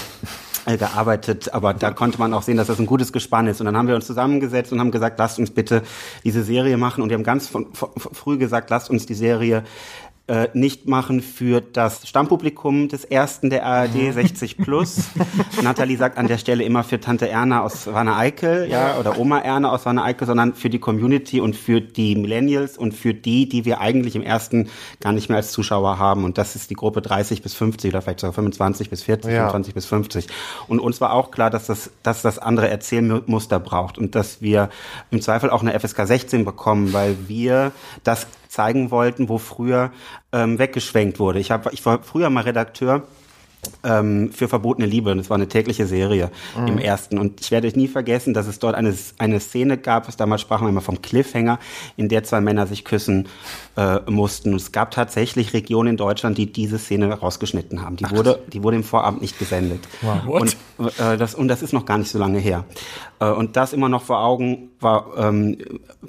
[0.66, 3.60] gearbeitet, aber da konnte man auch sehen, dass das ein gutes Gespann ist.
[3.60, 5.84] Und dann haben wir uns zusammengesetzt und haben gesagt, lasst uns bitte
[6.24, 7.04] diese Serie machen.
[7.04, 9.64] Und wir haben ganz von, von, früh gesagt, lasst uns die Serie
[10.26, 15.10] äh, nicht machen für das Stammpublikum des ersten der ARD 60 plus.
[15.62, 19.40] Nathalie sagt an der Stelle immer für Tante Erna aus Wanne Eickel, ja, oder Oma
[19.40, 23.50] Erna aus Wanne Eickel, sondern für die Community und für die Millennials und für die,
[23.50, 24.70] die wir eigentlich im ersten
[25.02, 26.24] gar nicht mehr als Zuschauer haben.
[26.24, 29.40] Und das ist die Gruppe 30 bis 50 oder vielleicht sogar 25 bis 40, Ja.
[29.50, 30.28] 25 bis 50.
[30.70, 34.70] Und uns war auch klar, dass das, dass das andere Erzählmuster braucht und dass wir
[35.12, 37.74] im Zweifel auch eine FSK 16 bekommen, weil wir
[38.06, 39.92] das zeigen wollten, wo früher
[40.32, 41.40] ähm, weggeschwenkt wurde.
[41.40, 43.08] Ich, hab, ich war früher mal Redakteur
[43.84, 45.12] ähm, für verbotene Liebe.
[45.12, 46.32] Und es war eine tägliche Serie
[46.68, 47.18] im ersten.
[47.18, 50.66] Und ich werde nie vergessen, dass es dort eine, eine Szene gab, was damals sprachen
[50.66, 51.60] wir immer vom Cliffhanger,
[51.98, 53.28] in der zwei Männer sich küssen
[53.78, 54.50] äh, mussten.
[54.50, 57.98] Und es gab tatsächlich Regionen in Deutschland, die diese Szene rausgeschnitten haben.
[57.98, 59.80] Die wurde, die wurde im Vorabend nicht gesendet.
[60.28, 60.58] Und,
[61.00, 62.66] äh, das, und das ist noch gar nicht so lange her.
[63.20, 65.58] Äh, und das immer noch vor Augen war ähm,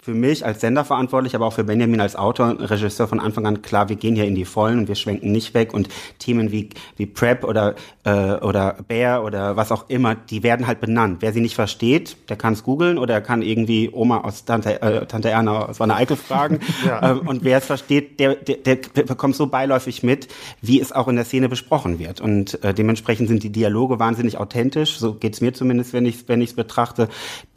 [0.02, 3.46] für mich als Sender verantwortlich, aber auch für Benjamin als Autor und Regisseur von Anfang
[3.46, 5.88] an klar, wir gehen hier in die Vollen und wir schwenken nicht weg und
[6.18, 10.80] Themen wie, wie Prep oder, äh, oder Bear oder was auch immer, die werden halt
[10.80, 11.18] benannt.
[11.20, 14.80] Wer sie nicht versteht, der kann es googeln oder er kann irgendwie Oma aus Tante,
[14.82, 16.60] äh, Tante Erna aus Wanne Eickel fragen.
[17.02, 20.28] ähm, und wer es versteht, der, der, der bekommt so beiläufig mit,
[20.60, 22.20] wie es auch in der Szene besprochen wird.
[22.20, 26.28] Und äh, dementsprechend sind die Dialoge wahnsinnig authentisch, so geht's mir zumindest, wenn ich es
[26.28, 27.08] wenn ich's betrachte.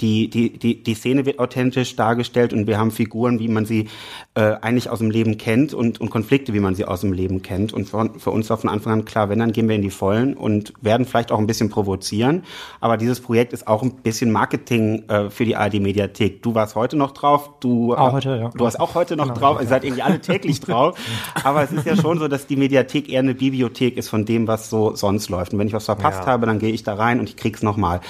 [0.01, 3.87] Die, die, die, die Szene wird authentisch dargestellt und wir haben Figuren, wie man sie
[4.35, 7.41] äh, eigentlich aus dem Leben kennt und, und Konflikte, wie man sie aus dem Leben
[7.41, 7.73] kennt.
[7.73, 9.89] Und für, für uns war von Anfang an klar, wenn, dann gehen wir in die
[9.89, 12.43] Vollen und werden vielleicht auch ein bisschen provozieren.
[12.81, 16.43] Aber dieses Projekt ist auch ein bisschen Marketing äh, für die ARD-Mediathek.
[16.43, 18.49] Du warst heute noch drauf, du, Auch heute, ja.
[18.49, 20.99] du warst auch heute noch drauf, ihr seid irgendwie alle täglich drauf.
[21.43, 24.47] Aber es ist ja schon so, dass die Mediathek eher eine Bibliothek ist von dem,
[24.47, 25.53] was so sonst läuft.
[25.53, 26.25] Und wenn ich was verpasst Ja.
[26.27, 28.01] habe, dann gehe ich da rein und ich krieg's nochmal.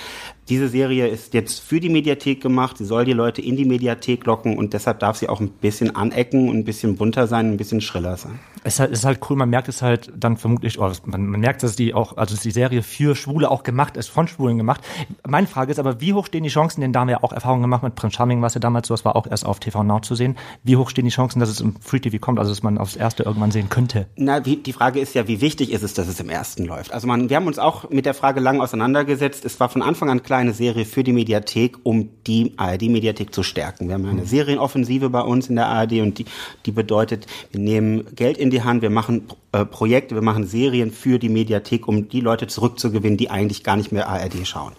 [0.50, 2.78] Diese Serie ist jetzt für die Mediathek gemacht.
[2.78, 5.94] Sie soll die Leute in die Mediathek locken und deshalb darf sie auch ein bisschen
[5.94, 8.40] anecken und ein bisschen bunter sein, ein bisschen schriller sein.
[8.64, 11.28] Es ist halt, es ist halt cool, man merkt es halt dann vermutlich, oder man,
[11.28, 14.28] man merkt, dass die auch, also dass die Serie für Schwule auch gemacht ist, von
[14.28, 14.82] Schwulen gemacht.
[15.28, 17.34] Meine Frage ist aber, wie hoch stehen die Chancen, denn da haben wir ja auch
[17.34, 19.84] Erfahrungen gemacht mit Prince Charming, was ja damals so, das war auch erst auf TV
[19.84, 20.38] Now zu sehen.
[20.64, 22.96] Wie hoch stehen die Chancen, dass es im Free TV kommt, also dass man aufs
[22.96, 24.08] erste irgendwann sehen könnte?
[24.16, 26.94] Na, wie, die Frage ist ja, wie wichtig ist es, dass es im ersten läuft?
[26.94, 29.44] Also man, wir haben uns auch mit der Frage lang auseinandergesetzt.
[29.44, 33.44] Es war von Anfang an klar eine Serie für die Mediathek, um die ARD-Mediathek zu
[33.44, 33.88] stärken.
[33.88, 36.26] Wir haben eine Serienoffensive bei uns in der ARD und die,
[36.66, 40.92] die bedeutet, wir nehmen Geld in die Hand, wir machen äh, Projekte, wir machen Serien
[40.92, 44.74] für die Mediathek, um die Leute zurückzugewinnen, die eigentlich gar nicht mehr ARD schauen.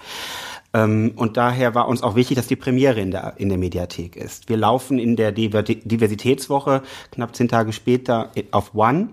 [0.75, 4.17] Ähm, und daher war uns auch wichtig, dass die Premiere in der, in der Mediathek
[4.17, 4.49] ist.
[4.49, 9.09] Wir laufen in der Diver Diversitätswoche knapp zehn Tage später auf One.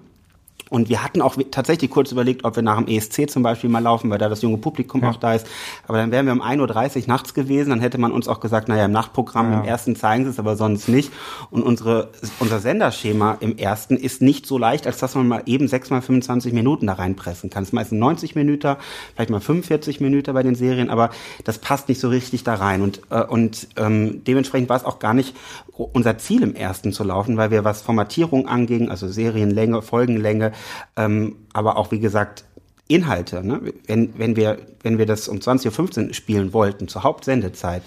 [0.70, 3.80] Und wir hatten auch tatsächlich kurz überlegt, ob wir nach dem ESC zum Beispiel mal
[3.80, 5.46] laufen, weil da das junge Publikum auch da ist.
[5.88, 8.68] Aber dann wären wir um 1.30 Uhr nachts gewesen, dann hätte man uns auch gesagt,
[8.68, 11.12] naja, im Nachtprogramm, im ersten zeigen sie es, aber sonst nicht.
[11.52, 15.68] Und unsere, unser Senderschema im ersten ist nicht so leicht, als dass man mal eben
[15.68, 17.62] sechs mal 25 Minuten da reinpressen kann.
[17.62, 18.76] Es ist meistens 90 Minuten,
[19.14, 21.12] vielleicht mal 45 Minuten bei den Serien, aber
[21.44, 22.82] das passt nicht so richtig da rein.
[22.82, 25.36] Und, äh, und ähm, dementsprechend war es auch gar nicht
[25.78, 30.45] unser Ziel im ersten zu laufen, weil wir was Formatierung anging, also Serienlänge, Folgenlänge,
[30.96, 32.46] ähm, aber auch wie gesagt
[32.88, 33.46] Inhalte.
[33.46, 33.74] Ne?
[33.88, 37.82] Wenn, wenn, wir, wenn wir das um 20.15 Uhr spielen wollten, zur Hauptsendezeit,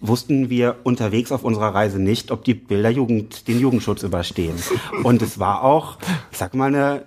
[0.00, 4.56] wussten wir unterwegs auf unserer Reise nicht, ob die Bilder Jugend, den Jugendschutz überstehen.
[5.02, 5.98] Und es war auch,
[6.30, 7.04] ich sag mal, eine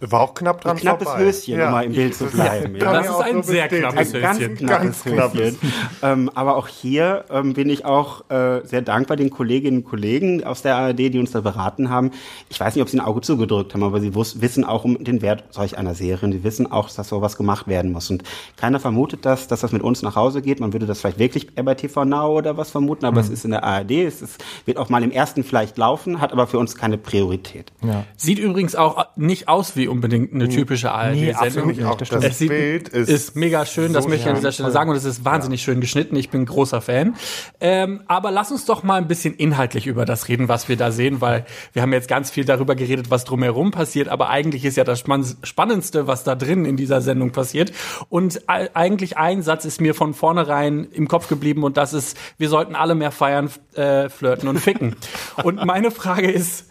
[0.00, 1.24] War auch knapp dran Ein knappes vorbei.
[1.24, 2.78] Höschen, um mal im Bild zu bleiben.
[2.78, 4.56] Kann Das ist ein so sehr knappes Ein ganz Höschen.
[4.56, 5.40] knappes Ganz knappes.
[5.40, 5.58] Höschen.
[6.02, 10.44] Ähm, aber auch hier ähm, bin ich auch äh, sehr dankbar den Kolleginnen und Kollegen
[10.44, 12.10] aus der ARD, die uns da beraten haben.
[12.50, 15.22] Ich weiß nicht, ob sie ein Auge zugedrückt haben, aber sie wissen auch um den
[15.22, 16.28] Wert solch einer Serie.
[16.28, 18.10] Die wissen auch, dass sowas gemacht werden muss.
[18.10, 18.22] Und
[18.56, 20.60] keiner vermutet das, dass das mit uns nach Hause geht.
[20.60, 23.50] Man würde das vielleicht wirklich bei TV Now oder was vermuten, aber es ist in
[23.52, 23.92] der ARD.
[23.92, 27.72] Es ist, wird auch mal im ersten vielleicht laufen, hat aber für uns keine Priorität.
[27.82, 28.04] Ja.
[28.16, 31.68] Sieht übrigens auch nicht aus wie unbedingt eine typische ARD-Sendung.
[31.68, 32.24] nicht, Auch das das, stimmt.
[32.24, 34.90] Es sieht, Bild ist, ist, mega schön, das so möchte ich an dieser Stelle sagen
[34.90, 36.16] und es ist wahnsinnig schön geschnitten.
[36.16, 37.14] Ich bin ein großer Fan.
[37.60, 40.90] Ähm, aber lass uns doch mal ein bisschen inhaltlich über das reden, was wir da
[40.90, 44.76] sehen, weil wir haben jetzt ganz viel darüber geredet, was drumherum passiert, aber eigentlich ist
[44.76, 47.72] ja das Spann- Spannendste, was da drin in dieser Sendung passiert.
[48.08, 52.48] Und eigentlich ein Satz ist mir von vornherein im Kopf geblieben und das ist, wir
[52.48, 54.96] sollten alle mehr feiern, äh, flirten und ficken.
[55.42, 56.70] und meine Frage ist,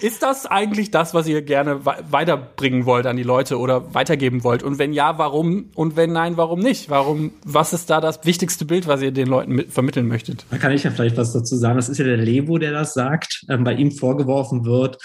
[0.00, 4.44] ist das eigentlich das, was ihr gerne we- weiterbringen wollt an die Leute oder weitergeben
[4.44, 4.62] wollt?
[4.62, 5.70] Und wenn ja, warum?
[5.74, 6.88] Und wenn nein, warum nicht?
[6.88, 7.32] Warum?
[7.44, 10.46] Was ist da das wichtigste Bild, was ihr den Leuten mit, vermitteln möchtet?
[10.50, 11.76] Da kann ich ja vielleicht was dazu sagen.
[11.76, 13.44] Das ist ja der Levo, der das sagt.
[13.48, 14.98] Ähm, bei ihm vorgeworfen wird,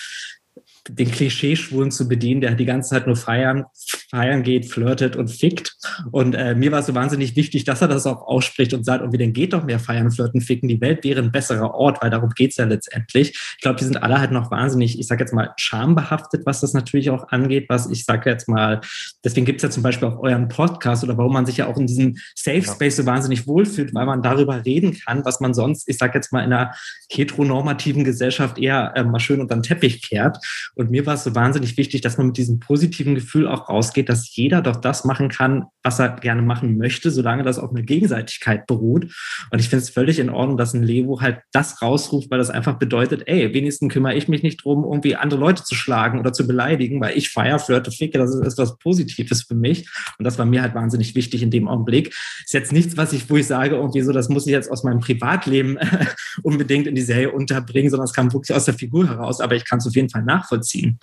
[0.87, 3.65] den Klischeeschwulen zu bedienen, der die ganze Zeit nur feiern,
[4.13, 5.75] feiern geht, flirtet und fickt.
[6.11, 9.03] Und äh, mir war es so wahnsinnig wichtig, dass er das auch ausspricht und sagt,
[9.03, 10.69] und wie denn geht doch mehr feiern, flirten, ficken.
[10.69, 13.29] Die Welt wäre ein besserer Ort, weil darum geht's ja letztendlich.
[13.31, 16.73] Ich glaube, die sind alle halt noch wahnsinnig, ich sage jetzt mal, schambehaftet, was das
[16.73, 18.81] natürlich auch angeht, was ich sage jetzt mal,
[19.23, 21.87] deswegen gibt's ja zum Beispiel auch euren Podcast oder warum man sich ja auch in
[21.87, 25.97] diesem Safe Space so wahnsinnig wohlfühlt, weil man darüber reden kann, was man sonst, ich
[25.97, 26.75] sage jetzt mal, in einer
[27.09, 30.37] heteronormativen Gesellschaft eher äh, mal schön unter den Teppich kehrt.
[30.75, 34.02] Und mir war es so wahnsinnig wichtig, dass man mit diesem positiven Gefühl auch rausgeht,
[34.09, 37.81] dass jeder doch das machen kann, was er gerne machen möchte, solange das auf einer
[37.81, 39.13] Gegenseitigkeit beruht.
[39.51, 42.49] Und ich finde es völlig in Ordnung, dass ein Levo halt das rausruft, weil das
[42.49, 46.33] einfach bedeutet, ey, wenigstens kümmere ich mich nicht drum, irgendwie andere Leute zu schlagen oder
[46.33, 49.89] zu beleidigen, weil ich feier, flirte, ficke, das ist etwas Positives für mich.
[50.17, 52.13] Und das war mir halt wahnsinnig wichtig in dem Augenblick.
[52.43, 54.83] Ist jetzt nichts, was ich, wo ich sage, irgendwie so, das muss ich jetzt aus
[54.83, 55.77] meinem Privatleben
[56.43, 59.65] unbedingt in die Serie unterbringen, sondern es kam wirklich aus der Figur heraus, aber ich
[59.65, 60.99] kann es auf jeden Fall nachvollziehen.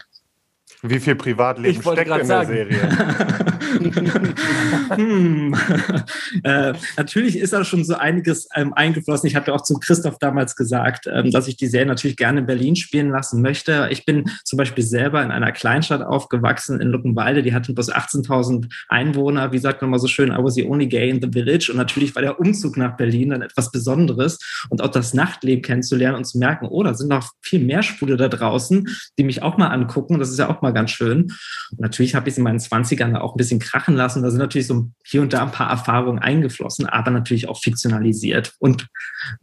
[0.83, 2.49] Wie viel Privatleben Ich wollte steckt in grad der sagen.
[2.49, 2.81] Serie?
[4.97, 5.55] hm.
[6.45, 9.27] äh, natürlich ist da schon so einiges ähm, eingeflossen.
[9.27, 12.47] Ich hatte auch zu Christoph damals gesagt, ähm, dass ich die Serie natürlich gerne in
[12.47, 13.89] Berlin spielen lassen möchte.
[13.91, 17.43] Ich bin zum Beispiel selber in einer Kleinstadt aufgewachsen, in Luckenwalde.
[17.43, 19.53] Die hatten bloß 18.000 Einwohner.
[19.53, 21.71] Wie sagt man mal so schön, I was the only gay in the village.
[21.71, 24.39] Und natürlich war der Umzug nach Berlin dann etwas Besonderes
[24.71, 28.17] und auch das Nachtleben kennenzulernen und zu merken, oh, da sind noch viel mehr Schwule
[28.17, 28.89] da draußen,
[29.19, 30.19] die mich auch mal angucken.
[30.19, 31.33] Das ist ja auch mal ganz schön.
[31.71, 34.23] Und natürlich habe ich es in meinen 20ern auch ein bisschen krachen lassen.
[34.23, 38.55] Da sind natürlich so hier und da ein paar Erfahrungen eingeflossen, aber natürlich auch fiktionalisiert.
[38.59, 38.89] Und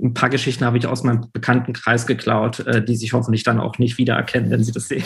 [0.01, 3.77] ein paar Geschichten habe ich aus meinem Bekanntenkreis geklaut, äh, die sich hoffentlich dann auch
[3.77, 5.03] nicht wiedererkennen, wenn sie das sehen.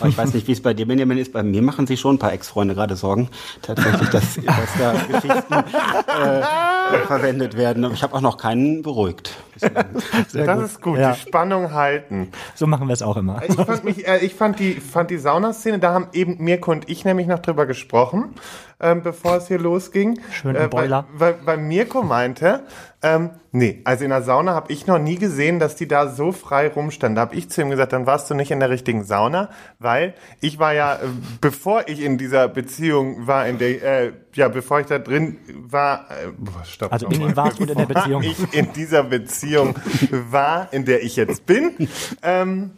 [0.00, 1.32] Aber ich weiß nicht, wie es bei dir, Benjamin, ist.
[1.32, 3.28] Bei mir machen sich schon ein paar Ex-Freunde gerade Sorgen,
[3.62, 7.84] tatsächlich, dass, dass da Geschichten äh, verwendet werden.
[7.84, 9.36] Aber ich habe auch noch keinen beruhigt.
[10.32, 11.12] das ist gut, Ja.
[11.12, 12.30] die Spannung halten.
[12.54, 13.42] So machen wir es auch immer.
[13.46, 15.18] Ich fand, mich, äh, ich fand die, fand die
[15.52, 18.34] Saunaszene, da haben eben Mirko und ich nämlich noch drüber gesprochen,
[18.80, 20.20] ähm, bevor es hier losging.
[20.32, 21.06] Schön im äh, Boiler.
[21.12, 22.64] Weil, weil, weil Mirko meinte,
[23.02, 26.32] ähm, nee, also in der Sauna habe ich noch nie gesehen, dass die da so
[26.32, 27.16] frei rumstanden.
[27.16, 30.14] Da habe ich zu ihm gesagt, dann warst du nicht in der richtigen Sauna, weil
[30.40, 31.06] ich war ja, äh,
[31.40, 36.06] bevor ich in dieser Beziehung war, in der, äh, ja, bevor ich da drin war,
[36.10, 38.22] äh, boah, stopp Also in warst du in der Beziehung.
[38.22, 39.74] ich in dieser Beziehung
[40.10, 41.88] war, in der ich jetzt bin,
[42.22, 42.72] ähm,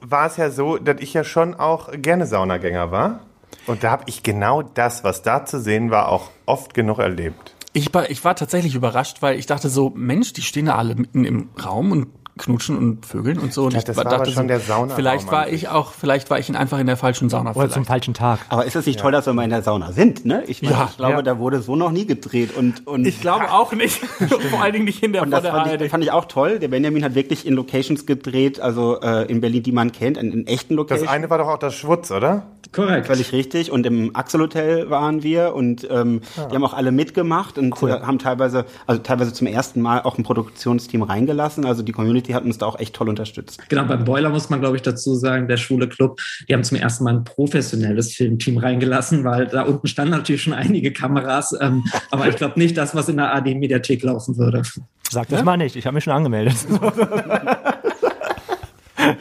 [0.00, 3.20] war es ja so, dass ich ja schon auch gerne Saunagänger war.
[3.66, 7.54] Und da habe ich genau das, was da zu sehen war, auch oft genug erlebt.
[7.72, 10.94] Ich war, ich war tatsächlich überrascht, weil ich dachte so, Mensch, die stehen da alle
[10.94, 13.64] mitten im Raum und knutschen und vögeln und so.
[13.64, 16.54] Und Ja, das war aber schon der Saunaraum Vielleicht war ich auch, vielleicht war ich
[16.54, 17.50] einfach in der falschen Sauna.
[17.50, 17.86] Oder zum vielleicht.
[17.88, 18.40] falschen Tag.
[18.48, 20.44] Aber ist es nicht toll, dass wir mal in der Sauna sind, ne?
[20.46, 21.22] Ich, meine, Ja, ich glaube, ja.
[21.22, 23.98] da wurde so noch nie gedreht und, und Ich glaube auch nicht.
[24.50, 26.26] Vor allen Dingen nicht in der Und das der fand ich, das fand ich auch
[26.26, 26.58] toll.
[26.58, 30.32] Der Benjamin hat wirklich in Locations gedreht, also äh, in Berlin, die man kennt, in,
[30.32, 31.08] in echten Das Locations.
[31.10, 32.42] eine war doch auch das Schwutz, oder?
[32.76, 33.06] Korrekt.
[33.06, 33.72] Völlig richtig.
[33.72, 37.86] Und im Axel Hotel waren wir und ähm, die haben auch alle mitgemacht und äh,
[37.86, 41.64] haben teilweise, also teilweise zum ersten Mal auch ein Produktionsteam reingelassen.
[41.64, 43.66] Also die Community hat uns da auch echt toll unterstützt.
[43.70, 46.76] Genau, beim Boiler muss man, glaube ich, dazu sagen, der Schwule Club, die haben zum
[46.76, 51.82] ersten Mal ein professionelles Filmteam reingelassen, weil da unten standen natürlich schon einige Kameras, ähm,
[52.10, 54.60] aber ich glaube nicht das, was in der AD-Mediathek laufen würde.
[55.08, 56.56] Sag das mal nicht, ich habe mich schon angemeldet.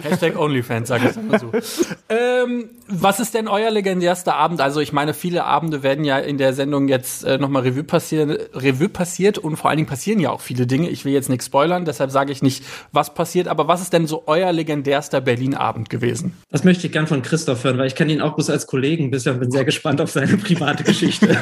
[0.01, 1.51] Hashtag OnlyFans, sage ich mal so.
[2.09, 2.69] ähm,
[3.01, 4.61] was ist denn euer legendärster Abend?
[4.61, 8.31] Also ich meine, viele Abende werden ja in der Sendung jetzt äh, nochmal Revue passieren,
[8.53, 10.89] Revue passiert und vor allen Dingen passieren ja auch viele Dinge.
[10.89, 13.47] Ich will jetzt nichts spoilern, deshalb sage ich nicht, was passiert.
[13.47, 16.33] Aber was ist denn so euer legendärster Berlin-Abend gewesen?
[16.49, 19.11] Das möchte ich gern von Christoph hören, weil ich kenne ihn auch bloß als Kollegen
[19.11, 21.37] bisher und bin sehr gespannt auf seine private Geschichte.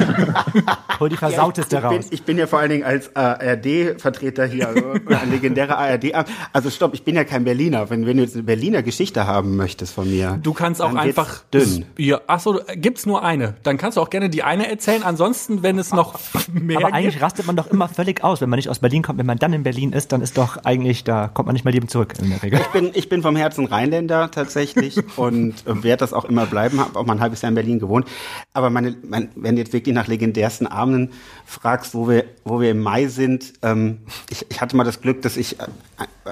[1.00, 2.06] Hol die versauteste ich, ich, bin, raus.
[2.10, 6.12] ich bin ja vor allen Dingen als ARD-Vertreter hier, also ein legendärer ARD.
[6.52, 7.90] Also stopp, ich bin ja kein Berliner.
[7.90, 11.43] Wenn, wenn du jetzt eine Berliner Geschichte haben möchtest von mir, Du kannst auch einfach
[11.52, 11.84] dünn.
[11.98, 13.54] Ja, achso, gibt's nur eine.
[13.62, 15.02] Dann kannst du auch gerne die eine erzählen.
[15.02, 16.18] Ansonsten, wenn es noch
[16.52, 17.24] mehr Aber eigentlich gibt.
[17.24, 19.18] rastet man doch immer völlig aus, wenn man nicht aus Berlin kommt.
[19.18, 21.72] Wenn man dann in Berlin ist, dann ist doch eigentlich, da kommt man nicht mehr
[21.72, 22.60] lebend zurück in der Regel.
[22.60, 26.80] Ich bin, ich bin vom Herzen Rheinländer tatsächlich und äh, werde das auch immer bleiben,
[26.80, 28.06] habe auch mal ein halbes Jahr in Berlin gewohnt.
[28.52, 31.12] Aber meine, mein, wenn du jetzt wirklich nach legendärsten Abenden
[31.46, 33.98] fragst, wo wir, wo wir im Mai sind, ähm,
[34.30, 35.66] ich, ich hatte mal das Glück, dass ich äh,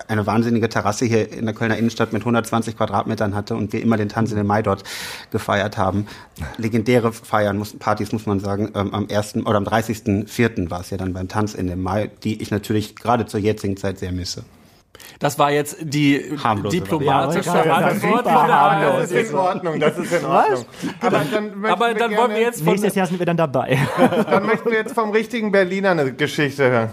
[0.09, 3.96] eine wahnsinnige Terrasse hier in der Kölner Innenstadt mit 120 Quadratmetern hatte und wir immer
[3.96, 4.85] den Tanz in den Mai dort
[5.30, 6.06] gefeiert haben.
[6.56, 9.36] Legendäre Feiern, muss, Partys muss man sagen, ähm, am 1.
[9.46, 10.70] oder am 30.04.
[10.70, 13.76] war es ja dann beim Tanz in den Mai, die ich natürlich gerade zur jetzigen
[13.76, 14.44] Zeit sehr misse.
[15.18, 18.06] Das war jetzt die Harmlose diplomatische Variante.
[18.06, 19.10] Ja, das ist Antwort.
[19.10, 20.64] Das ist in Ordnung, das ist in Ordnung.
[21.00, 23.78] Aber dann, Aber dann wollen wir jetzt von Nächstes Jahr sind wir dann dabei.
[23.98, 26.90] Dann möchten wir jetzt vom richtigen Berliner eine Geschichte hören.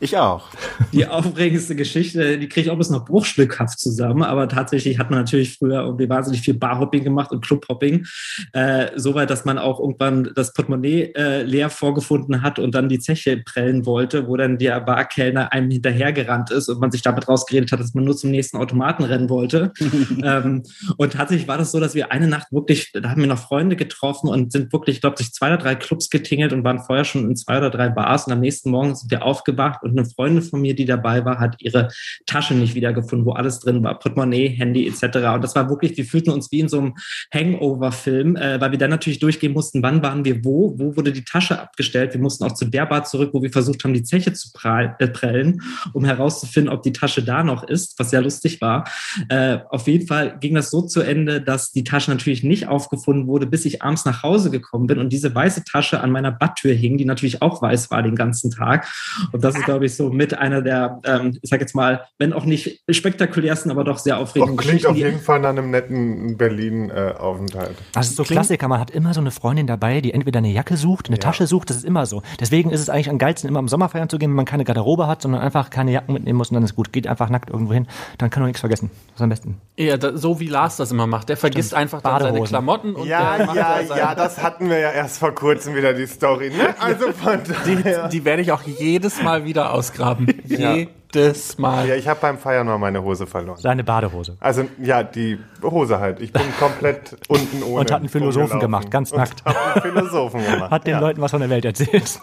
[0.00, 0.48] Ich auch.
[0.92, 5.20] Die aufregendste Geschichte, die kriege ich auch bis noch bruchstückhaft zusammen, aber tatsächlich hat man
[5.20, 8.06] natürlich früher irgendwie wahnsinnig viel Barhopping gemacht und Clubhopping.
[8.52, 12.98] Äh, Soweit, dass man auch irgendwann das Portemonnaie äh, leer vorgefunden hat und dann die
[12.98, 17.72] Zeche prellen wollte, wo dann der Barkellner einem hinterhergerannt ist und man sich damit rausgeredet
[17.72, 19.72] hat, dass man nur zum nächsten Automaten rennen wollte.
[20.22, 20.62] ähm,
[20.96, 23.76] und tatsächlich war das so, dass wir eine Nacht wirklich, da haben wir noch Freunde
[23.76, 27.04] getroffen und sind wirklich, ich glaube, durch zwei oder drei Clubs getingelt und waren vorher
[27.04, 30.08] schon in zwei oder drei Bars und am nächsten Morgen sind wir aufgewacht und eine
[30.08, 31.88] Freundin von mir, die dabei war, hat ihre
[32.26, 35.18] Tasche nicht wiedergefunden, wo alles drin war, Portemonnaie, Handy etc.
[35.34, 36.94] Und das war wirklich, wir fühlten uns wie in so einem
[37.32, 41.24] Hangover-Film, äh, weil wir dann natürlich durchgehen mussten, wann waren wir wo, wo wurde die
[41.24, 42.14] Tasche abgestellt.
[42.14, 45.08] Wir mussten auch zu der Bar zurück, wo wir versucht haben, die Zeche zu äh,
[45.08, 48.88] prellen, um herauszufinden, ob die Tasche da noch ist, was sehr lustig war.
[49.28, 53.26] Äh, auf jeden Fall ging das so zu Ende, dass die Tasche natürlich nicht aufgefunden
[53.26, 56.74] wurde, bis ich abends nach Hause gekommen bin und diese weiße Tasche an meiner Badtür
[56.74, 58.88] hing, die natürlich auch weiß war den ganzen Tag.
[59.32, 62.32] Und das ist, glaube ich, so mit einer der, ähm, ich sage jetzt mal, wenn
[62.32, 65.70] auch nicht spektakulärsten, aber doch sehr Doch, aufregenden klingt auf die- jeden Fall nach einem
[65.70, 67.76] netten Berlin-Aufenthalt.
[67.92, 68.68] Das ist so Klassiker.
[68.68, 71.70] Man hat immer so eine Freundin dabei, die entweder eine Jacke sucht, eine Tasche sucht.
[71.70, 72.22] Das ist immer so.
[72.40, 74.64] Deswegen ist es eigentlich am geilsten, immer im Sommer feiern zu gehen, wenn man keine
[74.64, 76.92] Garderobe hat, sondern einfach keine Jacken mitnehmen muss und dann ist gut.
[76.92, 77.86] Geht einfach nackt irgendwo hin.
[78.18, 78.90] Dann kann man nichts vergessen.
[79.08, 79.56] Das ist am besten.
[79.76, 81.28] Ja, da, so wie Lars das immer macht.
[81.28, 82.38] Der vergisst einfach dann seine.
[82.42, 83.54] Klamotten und Ja, der ja,
[83.86, 86.50] sein- ja, das hatten wir ja erst vor kurzem wieder, die Story.
[86.50, 86.74] Ne?
[86.78, 88.08] Also von daher.
[88.08, 90.26] Die werde ich auch jedes Mal wieder ausgraben.
[90.44, 91.88] Jedes Mal.
[91.88, 93.58] Ja, ich habe beim Feiern mal meine Hose verloren.
[93.58, 94.36] Seine Badehose.
[94.40, 96.20] Also ja, die Hose halt.
[96.20, 97.80] Ich bin komplett unten ohne.
[97.80, 99.42] Und hat einen Philosophen gemacht, ganz nackt.
[99.46, 100.70] Und hab einen Philosophen gemacht.
[100.70, 101.00] Hat den ja.
[101.00, 102.20] Leuten was von der Welt erzählt.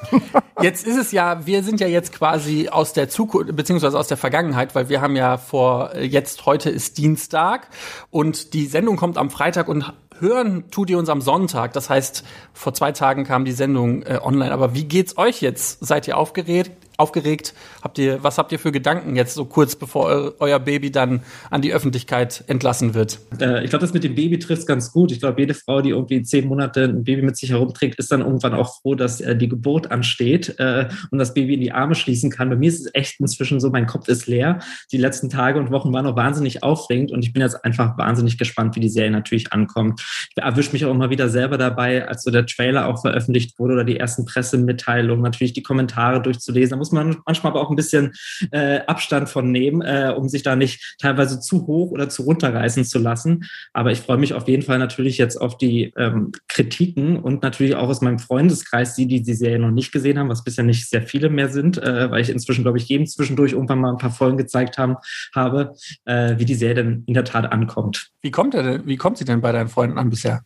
[0.62, 4.18] Jetzt ist es ja, wir sind ja jetzt quasi aus der Zukunft, beziehungsweise aus der
[4.18, 7.68] Vergangenheit, weil wir haben ja vor, jetzt heute ist Dienstag
[8.10, 11.74] und die Sendung kommt am Freitag und hören tut ihr uns am Sonntag.
[11.74, 14.52] Das heißt, vor zwei Tagen kam die Sendung äh, online.
[14.52, 15.86] Aber wie geht's euch jetzt?
[15.86, 16.72] Seid ihr aufgeregt?
[16.98, 17.54] Aufgeregt?
[17.82, 21.22] Habt ihr, was habt ihr für Gedanken jetzt so kurz bevor eu euer Baby dann
[21.50, 23.20] an die Öffentlichkeit entlassen wird?
[23.40, 25.12] Äh, ich glaube, das mit dem Baby trifft ganz gut.
[25.12, 28.22] Ich glaube, jede Frau, die irgendwie zehn Monate ein Baby mit sich herumträgt, ist dann
[28.22, 31.96] irgendwann auch froh, dass äh, die Geburt ansteht äh, und das Baby in die Arme
[31.96, 32.50] schließen kann.
[32.50, 34.60] Bei mir ist es echt inzwischen so, mein Kopf ist leer.
[34.92, 38.38] Die letzten Tage und Wochen waren noch wahnsinnig aufregend und ich bin jetzt einfach wahnsinnig
[38.38, 40.02] gespannt, wie die Serie natürlich ankommt.
[40.36, 43.74] Ich erwische mich auch immer wieder selber dabei, als so der Trailer auch veröffentlicht wurde
[43.74, 46.74] oder die ersten Pressemitteilungen, natürlich die Kommentare durchzulesen.
[46.86, 48.14] Muss man manchmal aber auch ein bisschen
[48.52, 52.86] äh, Abstand von nehmen, äh, um sich da nicht teilweise zu hoch oder zu runterreißen
[52.86, 53.46] zu lassen.
[53.74, 57.74] Aber ich freue mich auf jeden Fall natürlich jetzt auf die ähm, Kritiken und natürlich
[57.74, 60.88] auch aus meinem Freundeskreis, die, die die Serie noch nicht gesehen haben, was bisher nicht
[60.88, 63.98] sehr viele mehr sind, äh, weil ich inzwischen, glaube ich, jedem zwischendurch irgendwann mal ein
[63.98, 64.98] paar Folgen gezeigt haben,
[65.34, 65.74] habe,
[66.06, 68.12] äh, wie die Serie denn in der Tat ankommt.
[68.22, 70.44] Wie kommt er denn, wie kommt sie denn bei deinen Freunden an bisher?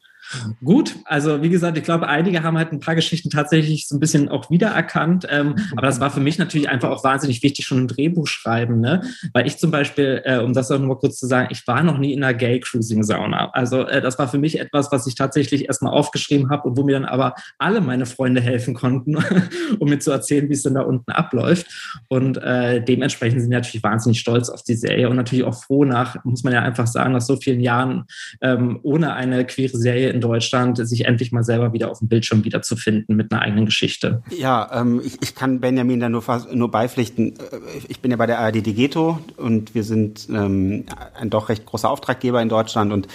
[0.64, 4.00] Gut, also wie gesagt, ich glaube, einige haben halt ein paar Geschichten tatsächlich so ein
[4.00, 5.28] bisschen auch wiedererkannt.
[5.30, 8.80] Ähm, aber das war für mich natürlich einfach auch wahnsinnig wichtig, schon ein Drehbuch schreiben,
[8.80, 9.02] ne?
[9.34, 11.98] Weil ich zum Beispiel, äh, um das auch nochmal kurz zu sagen, ich war noch
[11.98, 13.52] nie in einer Gay-Cruising-Sauna.
[13.54, 16.84] Also äh, das war für mich etwas, was ich tatsächlich erstmal aufgeschrieben habe und wo
[16.84, 19.18] mir dann aber alle meine Freunde helfen konnten,
[19.80, 21.68] um mir zu erzählen, wie es denn da unten abläuft.
[22.08, 25.86] Und äh, dementsprechend sind wir natürlich wahnsinnig stolz auf die Serie und natürlich auch froh
[25.86, 28.06] nach, muss man ja einfach sagen, nach so vielen Jahren
[28.42, 32.10] ähm, ohne eine queere Serie in in Deutschland, sich endlich mal selber wieder auf dem
[32.10, 34.22] Bildschirm wiederzufinden mit einer eigenen Geschichte.
[34.38, 37.38] Ja, ähm, ich, ich kann Benjamin da nur, nur beipflichten.
[37.40, 40.86] Äh, ich bin ja bei der ARD Digeto und wir sind ähm,
[41.20, 43.08] ein doch recht großer Auftraggeber in Deutschland und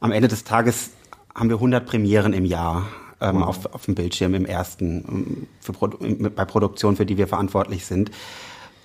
[0.00, 0.90] am Ende des Tages
[1.34, 2.88] haben wir 100 Premieren im Jahr
[3.20, 3.48] ähm, wow.
[3.48, 8.10] auf, auf dem Bildschirm im ersten ähm, für, bei Produktionen, für die wir verantwortlich sind.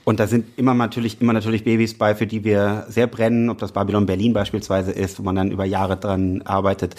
[0.06, 3.58] Und da sind immer natürlich, immer natürlich Babys bei, für die wir sehr brennen, ob
[3.60, 6.96] das Babylon Berlin beispielsweise ist, wo man dann über Jahre dran arbeitet.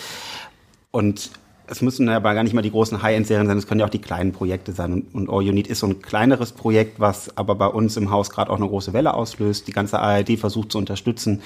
[0.91, 1.31] Und
[1.67, 4.01] es müssen aber gar nicht mal die großen High-End-Serien sein, es können ja auch die
[4.01, 4.93] kleinen Projekte sein.
[4.93, 8.11] Und, und All You Need ist so ein kleineres Projekt, was aber bei uns im
[8.11, 9.67] Haus gerade auch eine große Welle auslöst.
[9.67, 11.43] Die ganze ARD versucht zu unterstützen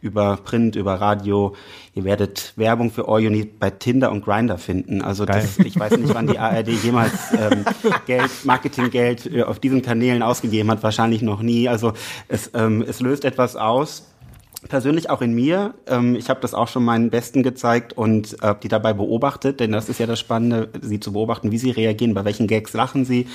[0.00, 1.54] über Print, über Radio.
[1.94, 5.02] Ihr werdet Werbung für All You Need bei Tinder und Grinder finden.
[5.02, 7.64] Also das, ich weiß nicht, wann die ARD jemals ähm,
[8.06, 10.82] Geld, Marketinggeld äh, auf diesen Kanälen ausgegeben hat.
[10.82, 11.68] Wahrscheinlich noch nie.
[11.68, 11.92] Also
[12.28, 14.06] es, ähm, es löst etwas aus
[14.68, 15.74] persönlich auch in mir.
[15.86, 19.72] Ähm, ich habe das auch schon meinen Besten gezeigt und äh, die dabei beobachtet, denn
[19.72, 23.04] das ist ja das Spannende, sie zu beobachten, wie sie reagieren, bei welchen Gags lachen
[23.04, 23.26] sie,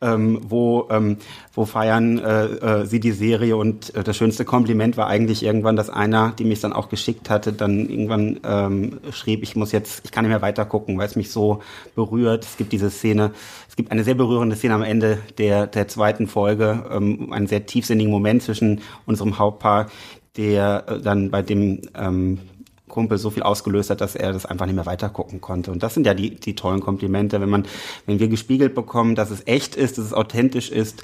[0.00, 1.18] ähm, wo, ähm,
[1.54, 5.76] wo feiern äh, äh, sie die Serie und äh, das schönste Kompliment war eigentlich irgendwann,
[5.76, 10.04] dass einer, die mich dann auch geschickt hatte, dann irgendwann ähm, schrieb, ich muss jetzt,
[10.04, 11.60] ich kann nicht mehr weiter gucken, weil es mich so
[11.94, 12.44] berührt.
[12.44, 13.32] Es gibt diese Szene,
[13.68, 17.66] es gibt eine sehr berührende Szene am Ende der, der zweiten Folge, ähm, einen sehr
[17.66, 19.88] tiefsinnigen Moment zwischen unserem Hauptpaar,
[20.36, 22.38] der äh, dann bei dem ähm,
[22.88, 25.72] Kumpel so viel ausgelöst hat, dass er das einfach nicht mehr weitergucken konnte.
[25.72, 27.66] Und das sind ja die, die tollen Komplimente, wenn man,
[28.06, 31.02] wenn wir gespiegelt bekommen, dass es echt ist, dass es authentisch ist,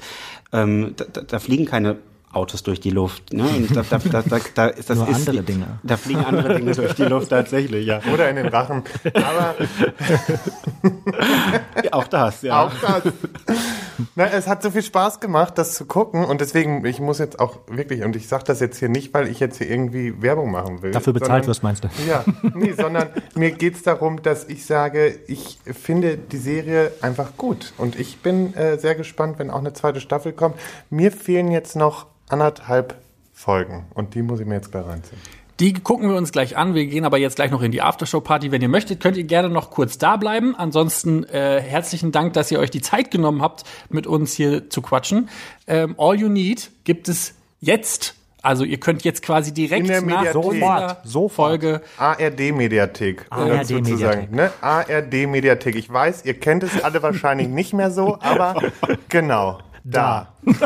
[0.53, 1.97] ähm, da, da fliegen keine
[2.31, 3.33] Autos durch die Luft.
[3.33, 3.43] Ne?
[3.43, 5.79] Und da, da, da, da, da ist das Nur ist, andere Dinge.
[5.81, 8.01] Da fliegen andere Dinge durch die Luft tatsächlich, ja.
[8.13, 8.83] Oder in den Rachen.
[9.13, 9.55] Aber
[11.91, 12.65] auch das, ja.
[12.65, 13.13] Auch das.
[14.15, 17.39] Na, es hat so viel Spaß gemacht, das zu gucken und deswegen, ich muss jetzt
[17.39, 20.51] auch wirklich, und ich sage das jetzt hier nicht, weil ich jetzt hier irgendwie Werbung
[20.51, 20.91] machen will.
[20.91, 21.89] Dafür bezahlt wirst, meinst du?
[22.07, 22.23] Ja,
[22.53, 27.99] nee, sondern mir geht's darum, dass ich sage, ich finde die Serie einfach gut und
[27.99, 30.55] ich bin äh, sehr gespannt, wenn auch eine zweite Staffel kommt.
[30.91, 32.95] Mir fehlen jetzt noch anderthalb
[33.33, 35.19] Folgen und die muss ich mir jetzt gleich reinziehen.
[35.59, 36.73] Die gucken wir uns gleich an.
[36.73, 38.51] Wir gehen aber jetzt gleich noch in die Aftershow-Party.
[38.51, 40.55] Wenn ihr möchtet, könnt ihr gerne noch kurz da bleiben.
[40.55, 44.81] Ansonsten äh, herzlichen Dank, dass ihr euch die Zeit genommen habt, mit uns hier zu
[44.81, 45.27] quatschen.
[45.67, 48.15] Ähm, All You Need gibt es jetzt.
[48.41, 50.51] Also ihr könnt jetzt quasi direkt In der nach Mediathek.
[50.51, 51.33] dieser Sofort.
[51.49, 53.25] Folge ARD-Mediathek.
[53.29, 54.29] ARD sozusagen.
[54.29, 54.31] Mediathek.
[54.31, 54.51] Ne?
[54.61, 55.75] ARD-Mediathek.
[55.75, 58.55] Ich weiß, ihr kennt es alle wahrscheinlich nicht mehr so, aber
[59.09, 59.59] genau.
[59.83, 60.33] Da.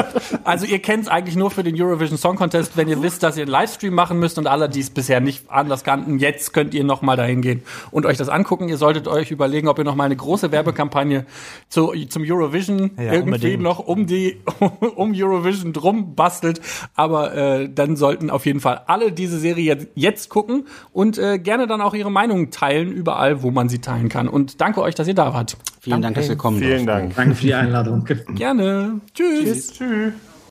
[0.44, 3.38] Also ihr kennt es eigentlich nur für den Eurovision Song Contest, wenn ihr wisst, dass
[3.38, 6.74] ihr einen Livestream machen müsst und alle, die es bisher nicht anders kannten, jetzt könnt
[6.74, 8.68] ihr noch mal dahin gehen und euch das angucken.
[8.70, 11.26] Ihr solltet euch überlegen, ob ihr noch mal eine große Werbekampagne
[11.70, 13.64] zu, zum Eurovision Ja, irgendwie unbedingt.
[13.64, 14.38] noch um die
[14.96, 16.62] um Eurovision drum bastelt.
[16.96, 21.68] Aber äh, dann sollten auf jeden Fall alle diese Serie jetzt gucken und äh, gerne
[21.68, 24.28] dann auch ihre Meinung teilen überall, wo man sie teilen kann.
[24.28, 25.58] Und danke euch, dass ihr da wart.
[25.80, 26.88] Vielen Dank, dass wir kommen Vielen durften.
[26.88, 27.16] Dank.
[27.16, 28.06] Danke für die Einladung.
[28.36, 29.02] Gerne.
[29.14, 29.73] Tschüss.
[29.74, 30.14] Tschüss.